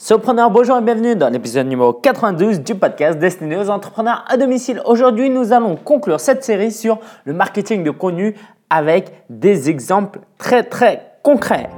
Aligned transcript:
Surpreneur, 0.00 0.48
bonjour 0.48 0.78
et 0.78 0.80
bienvenue 0.80 1.16
dans 1.16 1.28
l'épisode 1.28 1.66
numéro 1.66 1.92
92 1.92 2.60
du 2.60 2.76
podcast 2.76 3.18
destiné 3.18 3.56
aux 3.56 3.68
entrepreneurs 3.68 4.24
à 4.28 4.36
domicile. 4.36 4.80
Aujourd'hui, 4.84 5.28
nous 5.28 5.52
allons 5.52 5.74
conclure 5.74 6.20
cette 6.20 6.44
série 6.44 6.70
sur 6.70 7.00
le 7.24 7.32
marketing 7.32 7.82
de 7.82 7.90
contenu 7.90 8.36
avec 8.70 9.10
des 9.28 9.68
exemples 9.68 10.20
très 10.38 10.62
très 10.62 11.14
concrets. 11.24 11.68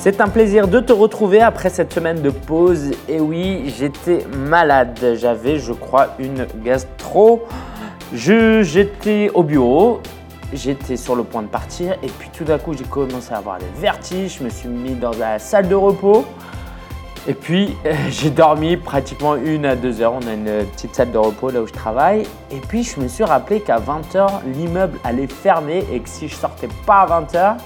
C'est 0.00 0.20
un 0.20 0.28
plaisir 0.28 0.68
de 0.68 0.80
te 0.80 0.92
retrouver 0.92 1.40
après 1.40 1.70
cette 1.70 1.94
semaine 1.94 2.20
de 2.20 2.28
pause. 2.28 2.90
Et 3.08 3.20
oui, 3.20 3.72
j'étais 3.78 4.26
malade. 4.36 4.98
J'avais, 5.14 5.58
je 5.58 5.72
crois, 5.72 6.08
une 6.18 6.46
gastro. 6.62 7.46
J'étais 8.12 9.30
au 9.34 9.42
bureau, 9.42 10.00
j'étais 10.54 10.96
sur 10.96 11.14
le 11.14 11.24
point 11.24 11.42
de 11.42 11.48
partir 11.48 11.92
et 12.02 12.06
puis 12.06 12.30
tout 12.32 12.44
d'un 12.44 12.58
coup 12.58 12.72
j'ai 12.72 12.84
commencé 12.84 13.32
à 13.32 13.36
avoir 13.36 13.58
des 13.58 13.66
vertiges, 13.78 14.38
je 14.38 14.44
me 14.44 14.48
suis 14.48 14.68
mis 14.68 14.94
dans 14.94 15.12
la 15.12 15.38
salle 15.38 15.68
de 15.68 15.74
repos 15.74 16.24
et 17.26 17.34
puis 17.34 17.76
j'ai 18.08 18.30
dormi 18.30 18.78
pratiquement 18.78 19.36
une 19.36 19.66
à 19.66 19.76
deux 19.76 20.00
heures. 20.00 20.14
On 20.14 20.26
a 20.26 20.32
une 20.32 20.64
petite 20.72 20.94
salle 20.94 21.10
de 21.10 21.18
repos 21.18 21.50
là 21.50 21.60
où 21.60 21.66
je 21.66 21.72
travaille 21.72 22.22
et 22.50 22.60
puis 22.66 22.82
je 22.82 22.98
me 22.98 23.08
suis 23.08 23.24
rappelé 23.24 23.60
qu'à 23.60 23.78
20h 23.78 24.26
l'immeuble 24.54 24.98
allait 25.04 25.26
fermer 25.26 25.84
et 25.92 26.00
que 26.00 26.08
si 26.08 26.28
je 26.28 26.34
sortais 26.34 26.68
pas 26.86 27.02
à 27.02 27.20
20h, 27.20 27.56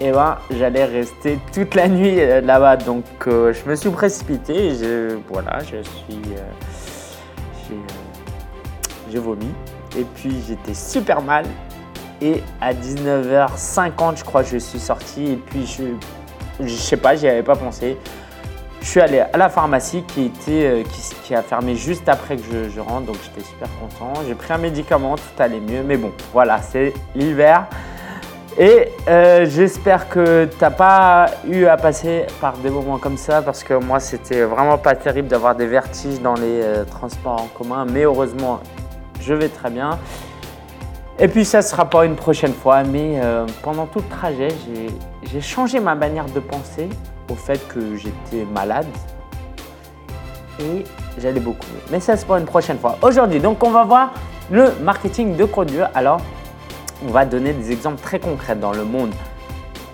eh 0.00 0.12
ben, 0.12 0.36
j'allais 0.50 0.84
rester 0.84 1.38
toute 1.54 1.74
la 1.74 1.88
nuit 1.88 2.20
euh, 2.20 2.42
là-bas. 2.42 2.76
Donc 2.76 3.04
euh, 3.26 3.54
je 3.54 3.68
me 3.68 3.74
suis 3.74 3.90
précipité 3.90 4.68
et 4.68 5.08
voilà, 5.30 5.60
je 5.60 5.82
suis... 5.82 6.20
Euh, 6.36 6.50
j'ai 9.10 9.18
vomi. 9.18 9.48
Et 9.96 10.04
puis 10.04 10.34
j'étais 10.46 10.74
super 10.74 11.22
mal. 11.22 11.44
Et 12.20 12.42
à 12.60 12.74
19h50, 12.74 14.18
je 14.18 14.24
crois, 14.24 14.42
je 14.42 14.58
suis 14.58 14.80
sorti. 14.80 15.32
Et 15.32 15.36
puis 15.36 15.66
je, 15.66 15.84
je 16.66 16.74
sais 16.74 16.96
pas, 16.96 17.16
j'y 17.16 17.28
avais 17.28 17.42
pas 17.42 17.56
pensé. 17.56 17.96
Je 18.80 18.86
suis 18.86 19.00
allé 19.00 19.20
à 19.20 19.36
la 19.36 19.48
pharmacie 19.48 20.04
qui, 20.06 20.26
était, 20.26 20.66
euh, 20.66 20.82
qui, 21.24 21.34
a 21.34 21.42
fermé 21.42 21.74
juste 21.74 22.08
après 22.08 22.36
que 22.36 22.42
je, 22.72 22.80
rentre, 22.80 23.06
donc 23.06 23.16
j'étais 23.24 23.46
super 23.46 23.68
content. 23.80 24.20
J'ai 24.26 24.34
pris 24.34 24.52
un 24.52 24.58
médicament, 24.58 25.16
tout 25.16 25.42
allait 25.42 25.60
mieux, 25.60 25.82
mais 25.82 25.96
bon, 25.96 26.12
voilà, 26.32 26.62
c'est 26.62 26.94
l'hiver. 27.14 27.66
Et 28.56 28.88
euh, 29.08 29.46
j'espère 29.46 30.08
que 30.08 30.46
tu 30.46 30.56
n'as 30.60 30.70
pas 30.70 31.26
eu 31.48 31.66
à 31.66 31.76
passer 31.76 32.26
par 32.40 32.56
des 32.58 32.70
moments 32.70 32.98
comme 32.98 33.16
ça, 33.16 33.42
parce 33.42 33.64
que 33.64 33.74
moi, 33.74 34.00
c'était 34.00 34.42
vraiment 34.42 34.78
pas 34.78 34.94
terrible 34.94 35.28
d'avoir 35.28 35.54
des 35.54 35.66
vertiges 35.66 36.20
dans 36.20 36.34
les 36.34 36.62
euh, 36.62 36.84
transports 36.84 37.42
en 37.42 37.48
commun, 37.58 37.84
mais 37.84 38.04
heureusement, 38.04 38.60
je 39.20 39.34
vais 39.34 39.48
très 39.48 39.70
bien. 39.70 39.98
Et 41.18 41.28
puis 41.28 41.44
ça 41.44 41.62
sera 41.62 41.84
pas 41.90 42.04
une 42.04 42.14
prochaine 42.14 42.54
fois, 42.54 42.84
mais 42.84 43.20
euh, 43.20 43.44
pendant 43.62 43.86
tout 43.86 43.98
le 43.98 44.16
trajet, 44.16 44.48
j'ai 45.24 45.40
changé 45.40 45.80
ma 45.80 45.94
manière 45.94 46.26
de 46.26 46.38
penser 46.38 46.88
au 47.30 47.34
fait 47.34 47.66
que 47.68 47.96
j'étais 47.96 48.44
malade 48.52 48.86
et 50.60 50.84
j'allais 51.18 51.40
beaucoup 51.40 51.66
mieux. 51.72 51.82
Mais 51.90 52.00
ça, 52.00 52.16
c'est 52.16 52.26
pour 52.26 52.36
une 52.36 52.44
prochaine 52.44 52.78
fois. 52.78 52.98
Aujourd'hui, 53.02 53.40
donc, 53.40 53.62
on 53.64 53.70
va 53.70 53.84
voir 53.84 54.12
le 54.50 54.72
marketing 54.82 55.36
de 55.36 55.44
contenu. 55.44 55.80
Alors, 55.94 56.20
on 57.06 57.10
va 57.10 57.24
donner 57.24 57.52
des 57.52 57.72
exemples 57.72 58.00
très 58.00 58.18
concrets 58.18 58.56
dans 58.56 58.72
le 58.72 58.84
monde 58.84 59.12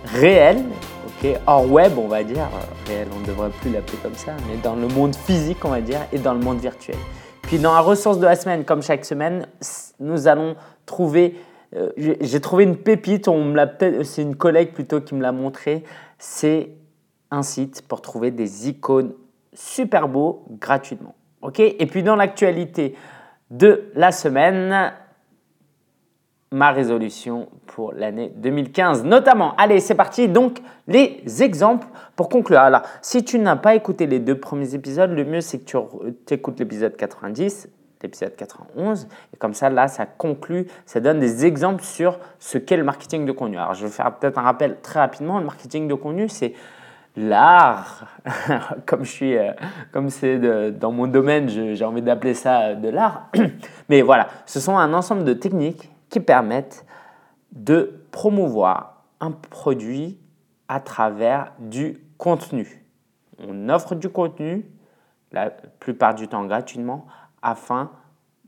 réel, 0.06 0.62
ok, 1.06 1.30
hors 1.46 1.70
web, 1.70 1.92
on 1.98 2.08
va 2.08 2.22
dire. 2.22 2.48
Réel, 2.86 3.08
on 3.14 3.20
ne 3.20 3.26
devrait 3.26 3.50
plus 3.60 3.70
l'appeler 3.70 3.98
comme 4.02 4.14
ça, 4.14 4.32
mais 4.48 4.56
dans 4.62 4.74
le 4.74 4.88
monde 4.88 5.14
physique, 5.14 5.64
on 5.64 5.70
va 5.70 5.80
dire, 5.80 6.00
et 6.12 6.18
dans 6.18 6.34
le 6.34 6.40
monde 6.40 6.60
virtuel. 6.60 6.96
Dans 7.62 7.74
la 7.74 7.80
ressource 7.80 8.18
de 8.18 8.24
la 8.24 8.36
semaine, 8.36 8.64
comme 8.64 8.82
chaque 8.82 9.04
semaine, 9.04 9.46
nous 10.00 10.26
allons 10.28 10.56
trouver, 10.86 11.36
euh, 11.74 11.90
j'ai 11.96 12.40
trouvé 12.40 12.64
une 12.64 12.76
pépite, 12.76 13.28
on 13.28 13.44
me 13.44 13.54
l'a 13.54 13.70
c'est 14.02 14.22
une 14.22 14.36
collègue 14.36 14.72
plutôt 14.72 15.00
qui 15.00 15.14
me 15.14 15.22
l'a 15.22 15.32
montré, 15.32 15.84
c'est 16.18 16.70
un 17.30 17.42
site 17.42 17.82
pour 17.86 18.02
trouver 18.02 18.30
des 18.32 18.68
icônes 18.68 19.12
super 19.52 20.08
beaux 20.08 20.44
gratuitement. 20.60 21.14
Ok? 21.42 21.60
Et 21.60 21.86
puis 21.86 22.02
dans 22.02 22.16
l'actualité 22.16 22.96
de 23.50 23.90
la 23.94 24.10
semaine, 24.10 24.92
ma 26.54 26.70
résolution 26.70 27.48
pour 27.66 27.92
l'année 27.92 28.32
2015 28.36 29.04
notamment. 29.04 29.56
Allez, 29.56 29.80
c'est 29.80 29.96
parti. 29.96 30.28
Donc, 30.28 30.60
les 30.86 31.42
exemples 31.42 31.86
pour 32.14 32.28
conclure. 32.28 32.60
Alors, 32.60 32.82
si 33.02 33.24
tu 33.24 33.40
n'as 33.40 33.56
pas 33.56 33.74
écouté 33.74 34.06
les 34.06 34.20
deux 34.20 34.38
premiers 34.38 34.74
épisodes, 34.74 35.10
le 35.10 35.24
mieux 35.24 35.40
c'est 35.40 35.58
que 35.58 35.78
tu 36.26 36.34
écoutes 36.34 36.60
l'épisode 36.60 36.96
90, 36.96 37.68
l'épisode 38.02 38.36
91, 38.36 39.08
et 39.32 39.36
comme 39.36 39.52
ça, 39.52 39.68
là, 39.68 39.88
ça 39.88 40.06
conclut, 40.06 40.68
ça 40.86 41.00
donne 41.00 41.18
des 41.18 41.44
exemples 41.44 41.82
sur 41.82 42.20
ce 42.38 42.58
qu'est 42.58 42.76
le 42.76 42.84
marketing 42.84 43.26
de 43.26 43.32
contenu. 43.32 43.58
Alors, 43.58 43.74
je 43.74 43.86
vais 43.86 43.92
faire 43.92 44.14
peut-être 44.14 44.38
un 44.38 44.42
rappel 44.42 44.76
très 44.80 45.00
rapidement. 45.00 45.40
Le 45.40 45.46
marketing 45.46 45.88
de 45.88 45.94
contenu, 45.94 46.28
c'est 46.28 46.52
l'art, 47.16 48.06
comme 48.86 49.04
je 49.04 49.10
suis, 49.10 49.36
euh, 49.36 49.50
comme 49.90 50.08
c'est 50.08 50.38
dans 50.70 50.92
mon 50.92 51.08
domaine, 51.08 51.48
j'ai 51.48 51.84
envie 51.84 52.02
d'appeler 52.02 52.34
ça 52.34 52.74
de 52.74 52.90
l'art. 52.90 53.28
Mais 53.88 54.02
voilà, 54.02 54.28
ce 54.46 54.60
sont 54.60 54.78
un 54.78 54.94
ensemble 54.94 55.24
de 55.24 55.32
techniques 55.32 55.90
qui 56.14 56.20
permettent 56.20 56.86
de 57.50 58.06
promouvoir 58.12 59.02
un 59.18 59.32
produit 59.32 60.16
à 60.68 60.78
travers 60.78 61.52
du 61.58 62.04
contenu. 62.18 62.84
On 63.44 63.68
offre 63.68 63.96
du 63.96 64.08
contenu, 64.08 64.64
la 65.32 65.50
plupart 65.50 66.14
du 66.14 66.28
temps 66.28 66.44
gratuitement, 66.44 67.06
afin 67.42 67.90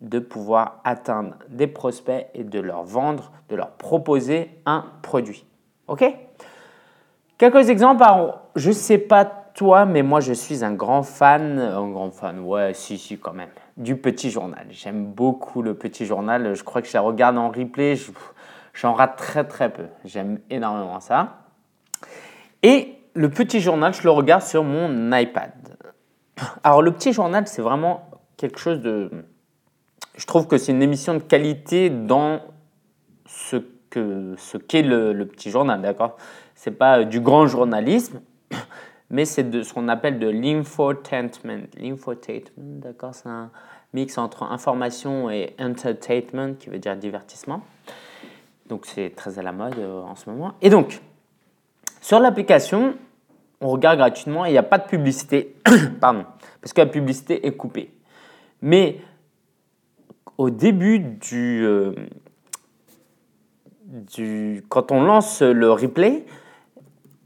de 0.00 0.20
pouvoir 0.20 0.80
atteindre 0.84 1.38
des 1.48 1.66
prospects 1.66 2.28
et 2.34 2.44
de 2.44 2.60
leur 2.60 2.84
vendre, 2.84 3.32
de 3.48 3.56
leur 3.56 3.72
proposer 3.72 4.62
un 4.64 4.84
produit. 5.02 5.44
OK? 5.88 6.04
Quelques 7.36 7.68
exemples. 7.68 8.04
je 8.54 8.68
ne 8.68 8.74
sais 8.74 8.98
pas 8.98 9.24
toi, 9.24 9.86
mais 9.86 10.04
moi 10.04 10.20
je 10.20 10.34
suis 10.34 10.64
un 10.64 10.72
grand 10.72 11.02
fan, 11.02 11.58
un 11.58 11.90
grand 11.90 12.12
fan, 12.12 12.38
ouais, 12.38 12.74
si, 12.74 12.96
si, 12.96 13.18
quand 13.18 13.32
même, 13.32 13.50
du 13.76 13.96
petit 13.96 14.30
journal. 14.30 14.66
J'aime 14.70 15.06
beaucoup 15.06 15.62
le 15.62 15.74
petit 15.74 16.06
journal. 16.06 16.54
Je 16.54 16.64
crois 16.64 16.82
que 16.82 16.88
je 16.88 16.94
la 16.94 17.00
regarde 17.00 17.36
en 17.36 17.50
replay. 17.50 17.94
J'en 18.74 18.94
rate 18.94 19.16
très 19.16 19.44
très 19.44 19.72
peu. 19.72 19.86
J'aime 20.04 20.40
énormément 20.50 21.00
ça. 21.00 21.38
Et 22.62 22.94
le 23.14 23.30
petit 23.30 23.60
journal, 23.60 23.94
je 23.94 24.02
le 24.02 24.10
regarde 24.10 24.42
sur 24.42 24.64
mon 24.64 25.16
iPad. 25.16 25.52
Alors 26.62 26.82
le 26.82 26.92
petit 26.92 27.12
journal, 27.12 27.46
c'est 27.46 27.62
vraiment 27.62 28.08
quelque 28.36 28.58
chose 28.58 28.80
de... 28.80 29.10
Je 30.16 30.26
trouve 30.26 30.46
que 30.46 30.58
c'est 30.58 30.72
une 30.72 30.82
émission 30.82 31.14
de 31.14 31.20
qualité 31.20 31.90
dans 31.90 32.40
ce 33.26 33.56
ce 34.36 34.58
qu'est 34.58 34.82
le, 34.82 35.24
petit 35.26 35.50
journal, 35.50 35.80
d'accord? 35.80 36.16
C'est 36.54 36.72
pas 36.72 37.04
du 37.04 37.20
grand 37.20 37.46
journalisme, 37.46 38.20
mais 39.10 39.24
c'est 39.24 39.44
de 39.44 39.62
ce 39.62 39.72
qu'on 39.72 39.88
appelle 39.88 40.18
de 40.18 40.28
l'infotainment. 40.28 41.66
L'infotainment, 41.78 42.50
d'accord 42.56 43.14
C'est 43.14 43.28
un 43.28 43.50
mix 43.92 44.18
entre 44.18 44.42
information 44.42 45.30
et 45.30 45.54
entertainment, 45.60 46.54
qui 46.58 46.70
veut 46.70 46.78
dire 46.78 46.96
divertissement. 46.96 47.62
Donc 48.68 48.86
c'est 48.86 49.14
très 49.14 49.38
à 49.38 49.42
la 49.42 49.52
mode 49.52 49.78
euh, 49.78 50.02
en 50.02 50.16
ce 50.16 50.28
moment. 50.28 50.54
Et 50.60 50.70
donc, 50.70 51.00
sur 52.00 52.18
l'application, 52.18 52.94
on 53.60 53.68
regarde 53.68 53.98
gratuitement 53.98 54.44
et 54.44 54.50
il 54.50 54.52
n'y 54.52 54.58
a 54.58 54.64
pas 54.64 54.78
de 54.78 54.86
publicité. 54.86 55.54
Pardon, 56.00 56.24
parce 56.60 56.72
que 56.72 56.80
la 56.80 56.86
publicité 56.86 57.46
est 57.46 57.52
coupée. 57.52 57.92
Mais 58.60 59.00
au 60.36 60.50
début 60.50 60.98
du, 60.98 61.64
euh, 61.64 61.94
du 63.84 64.64
quand 64.68 64.90
on 64.90 65.02
lance 65.02 65.42
le 65.42 65.70
replay, 65.70 66.26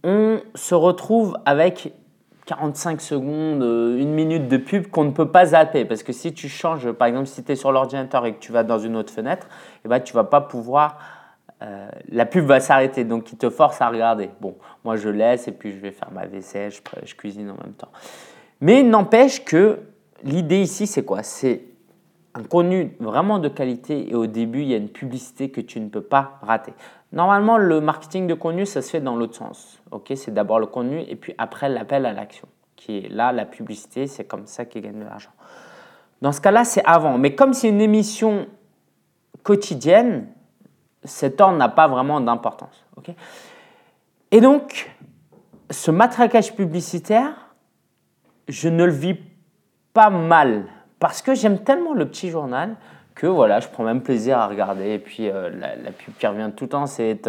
on 0.03 0.41
se 0.55 0.75
retrouve 0.75 1.37
avec 1.45 1.93
45 2.47 3.01
secondes, 3.01 3.63
euh, 3.63 3.97
une 3.99 4.13
minute 4.13 4.49
de 4.49 4.57
pub 4.57 4.89
qu'on 4.89 5.05
ne 5.05 5.13
peut 5.13 5.31
pas 5.31 5.47
zapper. 5.47 5.85
Parce 5.85 6.03
que 6.03 6.13
si 6.13 6.33
tu 6.33 6.49
changes, 6.49 6.91
par 6.93 7.07
exemple, 7.09 7.27
si 7.27 7.45
tu 7.45 7.53
es 7.53 7.57
sur 7.57 7.71
l'ordinateur 7.71 8.27
et 8.27 8.35
que 8.35 8.41
tu 8.41 8.51
vas 8.51 8.65
dans 8.65 8.79
une 8.79 8.97
autre 8.97 9.13
fenêtre, 9.13 9.49
eh 9.85 9.89
ben, 9.89 10.01
tu 10.01 10.15
vas 10.15 10.25
pas 10.25 10.41
pouvoir. 10.41 10.99
Euh, 11.63 11.89
la 12.09 12.27
pub 12.27 12.47
va 12.47 12.59
s'arrêter, 12.59 13.05
donc 13.05 13.31
il 13.33 13.39
te 13.39 13.51
force 13.51 13.81
à 13.83 13.89
regarder. 13.89 14.31
Bon, 14.41 14.57
moi 14.83 14.97
je 14.97 15.11
laisse 15.11 15.47
et 15.47 15.53
puis 15.53 15.73
je 15.73 15.77
vais 15.77 15.91
faire 15.91 16.11
ma 16.11 16.27
vaisselle, 16.27 16.73
je, 16.73 16.81
je 17.05 17.15
cuisine 17.15 17.51
en 17.51 17.63
même 17.63 17.75
temps. 17.75 17.93
Mais 18.63 18.83
n'empêche 18.83 19.45
que 19.45 19.79
l'idée 20.25 20.63
ici, 20.63 20.87
c'est 20.87 21.05
quoi? 21.05 21.23
C'est 21.23 21.63
un 22.35 22.43
contenu 22.43 22.97
vraiment 22.99 23.39
de 23.39 23.49
qualité 23.49 24.11
et 24.11 24.15
au 24.15 24.27
début, 24.27 24.63
il 24.63 24.69
y 24.69 24.75
a 24.75 24.79
une 24.79 24.89
publicité 24.89 25.51
que 25.51 25.61
tu 25.61 25.81
ne 25.81 25.89
peux 25.89 26.03
pas 26.03 26.39
rater. 26.43 26.73
Normalement, 27.13 27.59
le 27.59 27.81
marketing 27.81 28.27
de 28.27 28.35
contenu, 28.35 28.67
ça 28.67 28.83
se 28.83 28.91
fait 28.91 29.01
dans 29.01 29.17
l'autre 29.17 29.35
sens. 29.35 29.83
C'est 30.15 30.33
d'abord 30.33 30.61
le 30.61 30.67
contenu 30.67 31.01
et 31.01 31.17
puis 31.17 31.35
après 31.39 31.69
l'appel 31.69 32.07
à 32.07 32.13
l'action, 32.13 32.47
qui 32.77 32.99
est 32.99 33.09
là 33.09 33.33
la 33.33 33.45
publicité. 33.45 34.07
C'est 34.07 34.25
comme 34.25 34.47
ça 34.47 34.65
qu'ils 34.65 34.83
gagnent 34.83 35.01
de 35.01 35.05
l'argent. 35.05 35.33
Dans 36.23 36.33
ce 36.33 36.41
cas-là, 36.41 36.65
c'est 36.65 36.85
avant. 36.85 37.19
Mais 37.19 37.35
comme 37.35 37.53
c'est 37.53 37.69
une 37.69 37.81
émission 37.81 38.47
quotidienne, 39.43 40.29
cet 41.03 41.41
ordre 41.41 41.57
n'a 41.57 41.69
pas 41.69 41.89
vraiment 41.89 42.21
d'importance. 42.21 42.85
Ok? 42.97 43.11
Et 44.31 44.41
donc, 44.41 44.95
ce 45.71 45.91
matraquage 45.91 46.55
publicitaire, 46.55 47.33
je 48.49 48.69
ne 48.69 48.85
le 48.85 48.93
vis 48.93 49.17
pas 49.93 50.11
mal 50.11 50.67
parce 50.99 51.23
que 51.23 51.35
j'aime 51.35 51.59
tellement 51.65 51.95
le 51.95 52.07
petit 52.09 52.31
journal 52.31 52.77
que 53.21 53.27
voilà, 53.27 53.61
je 53.61 53.69
prends 53.69 53.85
même 53.85 54.03
plaisir 54.03 54.39
à 54.39 54.47
regarder. 54.47 54.91
Et 54.91 54.99
puis 54.99 55.29
la, 55.29 55.51
la, 55.51 55.93
pub 55.93 56.15
qui 56.19 56.27
revient 56.27 56.51
tout 56.57 56.65
le 56.65 56.71
temps, 56.71 56.87
c'est 56.87 57.21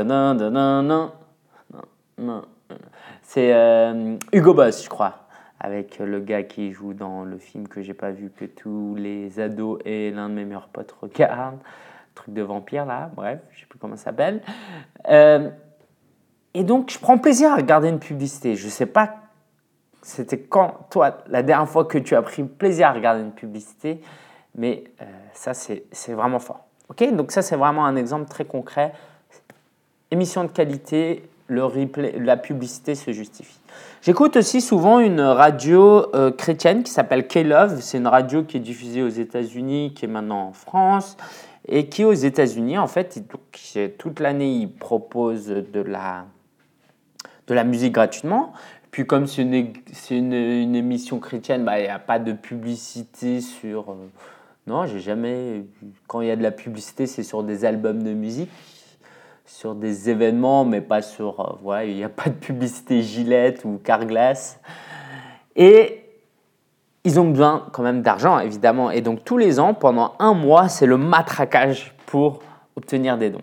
c'est 3.24 4.18
Hugo 4.32 4.54
Boss, 4.54 4.84
je 4.84 4.90
crois 4.90 5.22
avec 5.64 6.00
le 6.00 6.20
gars 6.20 6.42
qui 6.42 6.72
joue 6.72 6.94
dans 6.94 7.24
le 7.24 7.38
film 7.38 7.68
que 7.68 7.82
j'ai 7.82 7.94
pas 7.94 8.10
vu, 8.10 8.32
que 8.32 8.46
tous 8.46 8.96
les 8.96 9.40
ados 9.40 9.80
et 9.86 10.10
l'un 10.10 10.28
de 10.28 10.34
mes 10.34 10.44
meilleurs 10.44 10.70
potes 10.70 10.92
regardent. 11.00 11.60
Truc 12.16 12.34
de 12.34 12.42
vampire 12.42 12.86
là, 12.86 13.12
bref, 13.16 13.40
je 13.52 13.62
sais 13.62 13.66
plus 13.68 13.78
comment 13.78 13.96
ça 13.96 14.06
s'appelle. 14.06 14.42
Euh, 15.08 15.50
et 16.56 16.64
donc, 16.64 16.90
je 16.92 16.98
prends 16.98 17.20
plaisir 17.20 17.52
à 17.52 17.56
regarder 17.56 17.90
une 17.90 18.00
publicité. 18.00 18.56
Je 18.56 18.68
sais 18.68 18.88
pas, 18.88 19.18
c'était 20.02 20.40
quand, 20.40 20.88
toi, 20.90 21.20
la 21.28 21.44
dernière 21.44 21.70
fois 21.70 21.86
que 21.86 22.00
tu 22.00 22.16
as 22.16 22.22
pris 22.24 22.44
plaisir 22.44 22.88
à 22.88 22.94
regarder 22.94 23.22
une 23.22 23.32
publicité, 23.32 24.02
mais 24.56 24.84
euh, 25.02 25.06
ça, 25.34 25.54
c'est 25.54 26.14
vraiment 26.14 26.40
fort. 26.40 26.66
Ok? 26.90 27.04
Donc, 27.14 27.32
ça, 27.32 27.42
c'est 27.42 27.56
vraiment 27.56 27.86
un 27.86 27.96
exemple 27.96 28.30
très 28.30 28.46
concret. 28.46 28.94
Émission 30.12 30.44
de 30.44 30.50
qualité, 30.50 31.24
le 31.48 31.66
replay, 31.66 32.16
la 32.20 32.38
publicité 32.38 32.96
se 32.96 33.12
justifie. 33.12 33.60
J'écoute 34.02 34.36
aussi 34.36 34.62
souvent 34.62 35.00
une 35.00 35.22
radio 35.22 36.14
euh, 36.16 36.32
chrétienne 36.32 36.84
qui 36.84 36.92
s'appelle 36.92 37.28
K-Love. 37.28 37.80
C'est 37.82 37.98
une 37.98 38.08
radio 38.08 38.44
qui 38.44 38.58
est 38.58 38.62
diffusée 38.62 39.04
aux 39.04 39.10
États-Unis, 39.10 39.94
qui 39.94 40.06
est 40.06 40.08
maintenant 40.08 40.48
en 40.48 40.54
France, 40.54 41.18
et 41.68 41.88
qui 41.88 42.04
aux 42.04 42.14
États-Unis, 42.14 42.78
en 42.78 42.88
fait, 42.88 43.22
toute 43.98 44.20
l'année, 44.20 44.52
ils 44.52 44.72
proposent 44.72 45.48
de 45.48 45.82
la, 45.82 46.26
de 47.48 47.54
la 47.54 47.64
musique 47.64 47.94
gratuitement. 47.94 48.54
Puis 48.92 49.06
comme 49.08 49.28
c'est 49.28 49.44
une, 49.44 49.54
une, 50.10 50.34
une, 50.34 50.76
émission 50.76 51.20
chrétienne, 51.20 51.64
bah, 51.64 51.80
il 51.80 51.84
n'y 51.84 51.90
a 51.90 52.00
pas 52.00 52.20
de 52.20 52.34
publicité 52.34 53.40
sur... 53.40 53.92
Euh, 53.92 54.10
non, 54.68 54.86
j'ai 54.86 55.00
jamais... 55.00 55.66
Quand 56.08 56.22
il 56.22 56.28
y 56.28 56.32
a 56.32 56.36
de 56.36 56.44
la 56.44 56.52
publicité, 56.52 57.08
c'est 57.08 57.24
sur 57.24 57.44
des 57.44 57.66
albums 57.66 58.04
de 58.04 58.14
musique 58.14 58.50
sur 59.52 59.76
des 59.76 60.10
événements, 60.10 60.64
mais 60.64 60.82
pas 60.82 61.02
sur. 61.02 61.40
Euh, 61.40 61.58
voilà, 61.62 61.86
il 61.86 61.96
n'y 61.96 62.04
a 62.04 62.10
pas 62.10 62.30
de 62.30 62.36
publicité 62.36 63.02
Gillette 63.02 63.66
ou 63.66 63.80
Carglass. 63.84 64.60
Et 65.56 66.06
ils 67.04 67.20
ont 67.20 67.30
besoin 67.30 67.68
quand 67.72 67.84
même 67.84 68.02
d'argent, 68.02 68.40
évidemment. 68.40 68.92
Et 68.92 69.02
donc, 69.02 69.24
tous 69.24 69.38
les 69.38 69.60
ans, 69.60 69.74
pendant 69.74 70.14
un 70.20 70.34
mois, 70.34 70.70
c'est 70.70 70.86
le 70.86 70.98
matraquage 70.98 71.94
pour 72.06 72.40
obtenir 72.76 73.18
des 73.18 73.30
dons. 73.30 73.42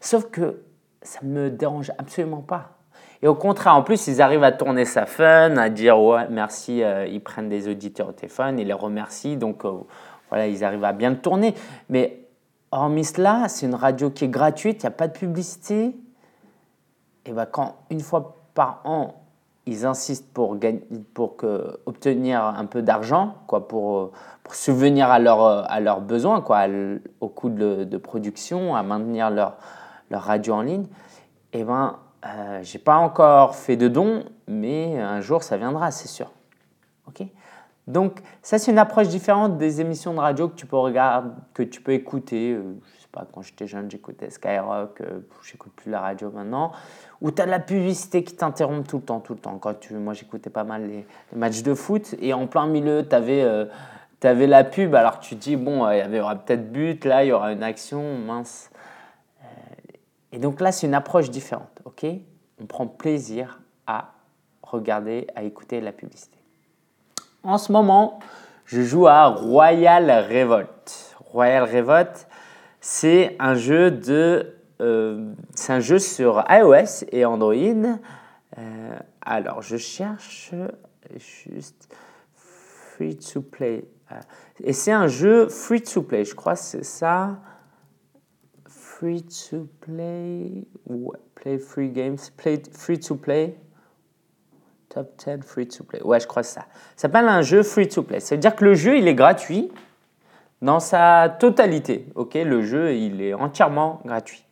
Sauf 0.00 0.30
que 0.30 0.62
ça 1.02 1.20
ne 1.22 1.28
me 1.28 1.50
dérange 1.50 1.92
absolument 1.98 2.40
pas. 2.40 2.78
Et 3.22 3.28
au 3.28 3.34
contraire, 3.34 3.74
en 3.74 3.82
plus, 3.82 4.06
ils 4.06 4.22
arrivent 4.22 4.44
à 4.44 4.52
tourner 4.52 4.86
ça 4.86 5.04
fun, 5.04 5.56
à 5.58 5.68
dire 5.68 6.00
ouais, 6.00 6.26
merci, 6.30 6.82
euh, 6.82 7.06
ils 7.06 7.20
prennent 7.20 7.50
des 7.50 7.68
auditeurs 7.68 8.08
au 8.08 8.12
téléphone, 8.12 8.58
ils 8.58 8.66
les 8.66 8.72
remercient, 8.72 9.36
donc 9.36 9.66
euh, 9.66 9.72
voilà, 10.30 10.46
ils 10.46 10.64
arrivent 10.64 10.84
à 10.84 10.92
bien 10.92 11.10
le 11.10 11.18
tourner. 11.18 11.54
Mais 11.88 12.20
Hormis 12.72 13.04
cela, 13.04 13.48
c'est 13.48 13.66
une 13.66 13.74
radio 13.74 14.10
qui 14.10 14.24
est 14.24 14.28
gratuite, 14.28 14.82
il 14.82 14.86
n'y 14.86 14.88
a 14.88 14.92
pas 14.92 15.08
de 15.08 15.12
publicité. 15.12 15.96
Et 17.26 17.32
ben 17.32 17.46
quand 17.46 17.74
une 17.90 18.00
fois 18.00 18.36
par 18.54 18.80
an, 18.84 19.14
ils 19.66 19.86
insistent 19.86 20.32
pour, 20.32 20.56
gagner, 20.56 20.82
pour 21.12 21.36
que, 21.36 21.80
obtenir 21.86 22.42
un 22.44 22.64
peu 22.66 22.82
d'argent, 22.82 23.34
quoi, 23.46 23.66
pour, 23.66 24.12
pour 24.44 24.54
subvenir 24.54 25.10
à, 25.10 25.18
leur, 25.18 25.70
à 25.70 25.80
leurs 25.80 26.00
besoins, 26.00 26.40
quoi, 26.40 26.66
au 27.20 27.28
coût 27.28 27.50
de, 27.50 27.84
de, 27.84 27.96
production, 27.96 28.74
à 28.74 28.82
maintenir 28.82 29.30
leur, 29.30 29.56
leur 30.10 30.22
radio 30.22 30.54
en 30.54 30.62
ligne, 30.62 30.86
et 31.52 31.64
ben, 31.64 31.96
euh, 32.24 32.60
j'ai 32.62 32.78
pas 32.78 32.96
encore 32.96 33.56
fait 33.56 33.76
de 33.76 33.88
dons, 33.88 34.24
mais 34.46 34.98
un 34.98 35.20
jour 35.20 35.42
ça 35.42 35.56
viendra, 35.56 35.90
c'est 35.90 36.08
sûr. 36.08 36.30
Donc, 37.90 38.20
ça, 38.42 38.58
c'est 38.58 38.70
une 38.70 38.78
approche 38.78 39.08
différente 39.08 39.58
des 39.58 39.80
émissions 39.80 40.14
de 40.14 40.20
radio 40.20 40.48
que 40.48 40.54
tu 40.54 40.66
peux 40.66 40.76
regarder, 40.76 41.30
que 41.54 41.62
tu 41.62 41.80
peux 41.80 41.92
écouter. 41.92 42.52
Euh, 42.52 42.74
je 42.96 43.02
sais 43.02 43.08
pas, 43.10 43.26
quand 43.32 43.42
j'étais 43.42 43.66
jeune, 43.66 43.90
j'écoutais 43.90 44.30
Skyrock, 44.30 45.00
euh, 45.00 45.20
j'écoute 45.42 45.72
plus 45.74 45.90
la 45.90 46.00
radio 46.00 46.30
maintenant. 46.30 46.72
Où 47.20 47.30
tu 47.30 47.42
as 47.42 47.46
de 47.46 47.50
la 47.50 47.58
publicité 47.58 48.22
qui 48.22 48.36
t'interrompt 48.36 48.88
tout 48.88 48.98
le 48.98 49.02
temps, 49.02 49.20
tout 49.20 49.34
le 49.34 49.40
temps. 49.40 49.58
Quand 49.58 49.74
tu, 49.78 49.94
moi, 49.94 50.14
j'écoutais 50.14 50.50
pas 50.50 50.64
mal 50.64 50.86
les, 50.86 51.06
matchs 51.34 51.62
de 51.62 51.74
foot 51.74 52.14
et 52.20 52.32
en 52.32 52.46
plein 52.46 52.66
milieu, 52.66 53.06
tu 53.06 53.14
avais, 53.14 53.42
euh, 53.42 53.66
avais, 54.22 54.46
la 54.46 54.62
pub. 54.62 54.94
Alors, 54.94 55.18
tu 55.18 55.34
dis, 55.34 55.56
bon, 55.56 55.90
il 55.90 56.14
y 56.14 56.20
aura 56.20 56.36
peut-être 56.36 56.70
but, 56.70 57.04
là, 57.04 57.24
il 57.24 57.28
y 57.28 57.32
aura 57.32 57.52
une 57.52 57.64
action, 57.64 58.18
mince. 58.18 58.70
et 60.32 60.38
donc 60.38 60.60
là, 60.60 60.70
c'est 60.70 60.86
une 60.86 60.94
approche 60.94 61.30
différente, 61.30 61.82
ok? 61.84 62.06
On 62.62 62.66
prend 62.66 62.86
plaisir 62.86 63.60
à 63.86 64.12
regarder, 64.62 65.26
à 65.34 65.42
écouter 65.42 65.80
la 65.80 65.92
publicité. 65.92 66.40
En 67.42 67.56
ce 67.56 67.72
moment, 67.72 68.18
je 68.66 68.82
joue 68.82 69.06
à 69.06 69.28
Royal 69.28 70.10
Revolt. 70.30 71.16
Royal 71.32 71.64
Revolt, 71.64 72.28
c'est 72.80 73.34
un 73.38 73.54
jeu 73.54 73.90
de, 73.90 74.56
euh, 74.82 75.32
sur 75.54 76.44
iOS 76.50 77.06
et 77.12 77.24
Android. 77.24 77.54
Euh, 78.58 78.98
alors, 79.22 79.62
je 79.62 79.78
cherche 79.78 80.52
juste 81.16 81.94
free 82.34 83.16
to 83.16 83.40
play. 83.40 83.84
Et 84.62 84.74
c'est 84.74 84.92
un 84.92 85.06
jeu 85.06 85.48
free 85.48 85.80
to 85.80 86.02
play, 86.02 86.24
je 86.24 86.34
crois 86.34 86.56
c'est 86.56 86.84
ça? 86.84 87.38
Free 88.66 89.22
to 89.22 89.66
play, 89.80 90.66
play 91.34 91.58
free 91.58 91.88
games, 91.88 92.18
play 92.36 92.62
free 92.72 92.98
to 92.98 93.14
play. 93.14 93.56
Top 94.90 95.16
10 95.18 95.42
free 95.46 95.68
to 95.68 95.84
play. 95.84 96.02
Ouais, 96.02 96.18
je 96.18 96.26
crois 96.26 96.42
ça. 96.42 96.62
Ça 96.96 97.02
s'appelle 97.02 97.28
un 97.28 97.42
jeu 97.42 97.62
free 97.62 97.88
to 97.88 98.02
play. 98.02 98.18
Ça 98.18 98.34
veut 98.34 98.40
dire 98.40 98.56
que 98.56 98.64
le 98.64 98.74
jeu, 98.74 98.98
il 98.98 99.06
est 99.06 99.14
gratuit 99.14 99.70
dans 100.62 100.80
sa 100.80 101.34
totalité. 101.38 102.06
Ok, 102.16 102.34
le 102.34 102.62
jeu, 102.62 102.96
il 102.96 103.22
est 103.22 103.32
entièrement 103.32 104.00
gratuit. 104.04 104.44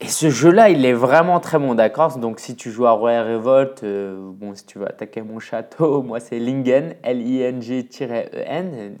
Et 0.00 0.08
ce 0.08 0.30
jeu-là, 0.30 0.70
il 0.70 0.86
est 0.86 0.94
vraiment 0.94 1.40
très 1.40 1.58
bon, 1.58 1.74
d'accord? 1.74 2.16
Donc, 2.16 2.40
si 2.40 2.56
tu 2.56 2.70
joues 2.70 2.86
à 2.86 2.92
Royal 2.92 3.34
Revolt, 3.34 3.84
euh, 3.84 4.16
bon, 4.32 4.54
si 4.54 4.64
tu 4.64 4.78
veux 4.78 4.88
attaquer 4.88 5.20
mon 5.20 5.40
château, 5.40 6.02
moi, 6.02 6.18
c'est 6.18 6.38
Lingen, 6.38 6.94
L-I-N-G-E-N. 7.02 8.74
E 8.74 8.92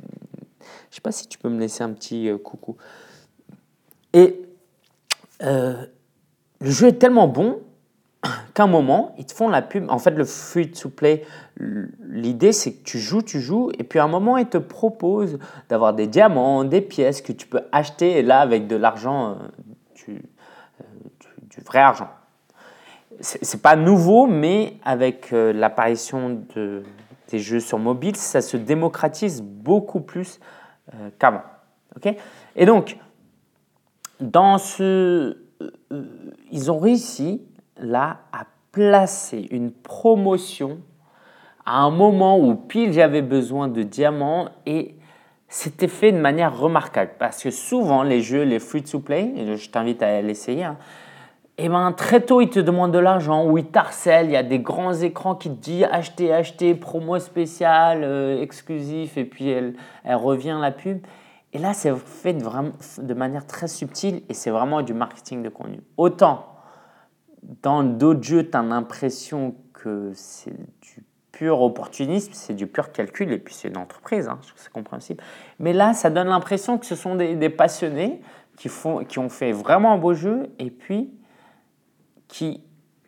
je 0.90 0.96
sais 0.96 1.00
pas 1.00 1.12
si 1.12 1.26
tu 1.26 1.38
peux 1.38 1.48
me 1.48 1.58
laisser 1.58 1.82
un 1.82 1.92
petit 1.94 2.28
euh, 2.28 2.36
coucou. 2.36 2.76
Et 4.12 4.42
euh, 5.42 5.86
le 6.60 6.70
jeu 6.70 6.88
est 6.88 6.98
tellement 6.98 7.28
bon 7.28 7.60
qu'à 8.54 8.64
un 8.64 8.66
moment, 8.66 9.14
ils 9.18 9.24
te 9.24 9.32
font 9.32 9.48
la 9.48 9.62
pub. 9.62 9.88
En 9.88 9.98
fait, 9.98 10.10
le 10.10 10.24
free 10.24 10.70
to 10.70 10.88
play, 10.88 11.24
l'idée 11.58 12.52
c'est 12.52 12.74
que 12.74 12.82
tu 12.82 12.98
joues, 12.98 13.22
tu 13.22 13.40
joues, 13.40 13.70
et 13.78 13.84
puis 13.84 13.98
à 13.98 14.04
un 14.04 14.08
moment, 14.08 14.36
ils 14.36 14.48
te 14.48 14.58
proposent 14.58 15.38
d'avoir 15.68 15.94
des 15.94 16.06
diamants, 16.06 16.64
des 16.64 16.80
pièces 16.80 17.22
que 17.22 17.32
tu 17.32 17.46
peux 17.46 17.62
acheter, 17.72 18.18
et 18.18 18.22
là, 18.22 18.40
avec 18.40 18.66
de 18.66 18.76
l'argent, 18.76 19.30
euh, 19.30 19.34
euh, 20.08 20.14
du, 21.48 21.60
vrai 21.64 21.80
argent. 21.80 22.08
C'est 23.20 23.60
pas 23.60 23.76
nouveau, 23.76 24.26
mais 24.26 24.76
avec 24.82 25.32
euh, 25.32 25.52
l'apparition 25.52 26.42
de, 26.54 26.82
des 27.28 27.38
jeux 27.38 27.60
sur 27.60 27.78
mobile, 27.78 28.16
ça 28.16 28.40
se 28.40 28.56
démocratise 28.56 29.42
beaucoup 29.42 30.00
plus 30.00 30.40
qu'avant. 31.20 31.42
et 32.56 32.66
donc, 32.66 32.96
dans 34.18 34.58
ce. 34.58 35.38
ils 36.50 36.72
ont 36.72 36.78
réussi 36.78 37.40
là 37.80 38.18
à 38.32 38.44
placer 38.72 39.48
une 39.50 39.72
promotion 39.72 40.78
à 41.66 41.80
un 41.80 41.90
moment 41.90 42.38
où 42.38 42.54
pile 42.54 42.92
j'avais 42.92 43.22
besoin 43.22 43.68
de 43.68 43.82
diamants 43.82 44.48
et 44.66 44.96
c'était 45.48 45.88
fait 45.88 46.12
de 46.12 46.18
manière 46.18 46.56
remarquable 46.56 47.12
parce 47.18 47.42
que 47.42 47.50
souvent 47.50 48.02
les 48.02 48.20
jeux, 48.20 48.42
les 48.42 48.58
free 48.58 48.82
to 48.82 49.00
play, 49.00 49.32
et 49.36 49.56
je 49.56 49.70
t'invite 49.70 50.02
à 50.02 50.22
l'essayer, 50.22 50.64
hein, 50.64 50.76
et 51.58 51.64
eh 51.64 51.68
ben, 51.68 51.92
très 51.92 52.22
tôt 52.22 52.40
ils 52.40 52.48
te 52.48 52.60
demandent 52.60 52.92
de 52.92 52.98
l'argent 52.98 53.44
ou 53.44 53.58
ils 53.58 53.66
t'harcèlent, 53.66 54.26
il 54.26 54.32
y 54.32 54.36
a 54.36 54.42
des 54.42 54.60
grands 54.60 54.94
écrans 54.94 55.34
qui 55.34 55.50
te 55.50 55.60
disent 55.60 55.86
acheter, 55.90 56.32
acheter, 56.32 56.74
promo 56.74 57.18
spéciale, 57.18 58.02
euh, 58.02 58.40
exclusif 58.40 59.18
et 59.18 59.24
puis 59.24 59.50
elle, 59.50 59.74
elle 60.04 60.14
revient 60.14 60.56
la 60.58 60.70
pub. 60.70 61.00
Et 61.52 61.58
là 61.58 61.74
c'est 61.74 61.94
fait 61.94 62.32
de, 62.32 62.42
vraiment, 62.42 62.72
de 62.96 63.14
manière 63.14 63.46
très 63.46 63.68
subtile 63.68 64.22
et 64.28 64.34
c'est 64.34 64.50
vraiment 64.50 64.80
du 64.80 64.94
marketing 64.94 65.42
de 65.42 65.50
contenu. 65.50 65.82
Autant 65.98 66.46
dans 67.62 67.82
d'autres 67.82 68.22
jeux, 68.22 68.48
tu 68.48 68.56
as 68.56 68.62
l'impression 68.62 69.54
que 69.72 70.12
c'est 70.14 70.54
du 70.80 71.04
pur 71.32 71.62
opportunisme, 71.62 72.32
c'est 72.34 72.54
du 72.54 72.66
pur 72.66 72.92
calcul, 72.92 73.32
et 73.32 73.38
puis 73.38 73.54
c'est 73.54 73.68
une 73.68 73.78
entreprise, 73.78 74.28
hein, 74.28 74.38
c'est 74.56 74.72
compréhensible. 74.72 75.22
Mais 75.58 75.72
là, 75.72 75.94
ça 75.94 76.10
donne 76.10 76.28
l'impression 76.28 76.78
que 76.78 76.86
ce 76.86 76.94
sont 76.94 77.16
des, 77.16 77.48
passionnés 77.48 78.20
qui, 78.56 78.68
font, 78.68 79.04
qui 79.04 79.18
ont 79.18 79.28
fait 79.28 79.52
vraiment 79.52 79.92
un 79.92 79.98
beau 79.98 80.12
jeu, 80.12 80.50
et 80.58 80.70
puis 80.70 81.10
qui 82.28 82.62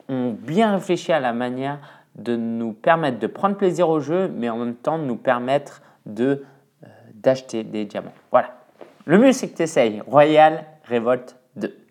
ont 0.08 0.32
bien 0.32 0.72
réfléchi 0.72 1.12
à 1.12 1.20
la 1.20 1.32
manière 1.32 1.78
de 2.16 2.36
nous 2.36 2.72
permettre 2.72 3.18
de 3.18 3.26
prendre 3.26 3.56
plaisir 3.56 3.88
au 3.88 4.00
jeu, 4.00 4.28
mais 4.28 4.48
en 4.48 4.56
même 4.56 4.74
temps 4.74 4.98
de 4.98 5.04
nous 5.04 5.16
permettre 5.16 5.82
de, 6.06 6.44
euh, 6.84 6.86
d'acheter 7.14 7.64
des 7.64 7.84
diamants. 7.84 8.14
Voilà. 8.30 8.62
Le 9.04 9.18
mieux, 9.18 9.32
c'est 9.32 9.48
que 9.48 9.56
tu 9.56 9.62
essayes 9.62 10.02
Royal 10.06 10.64
Revolt 10.88 11.36
2. 11.56 11.81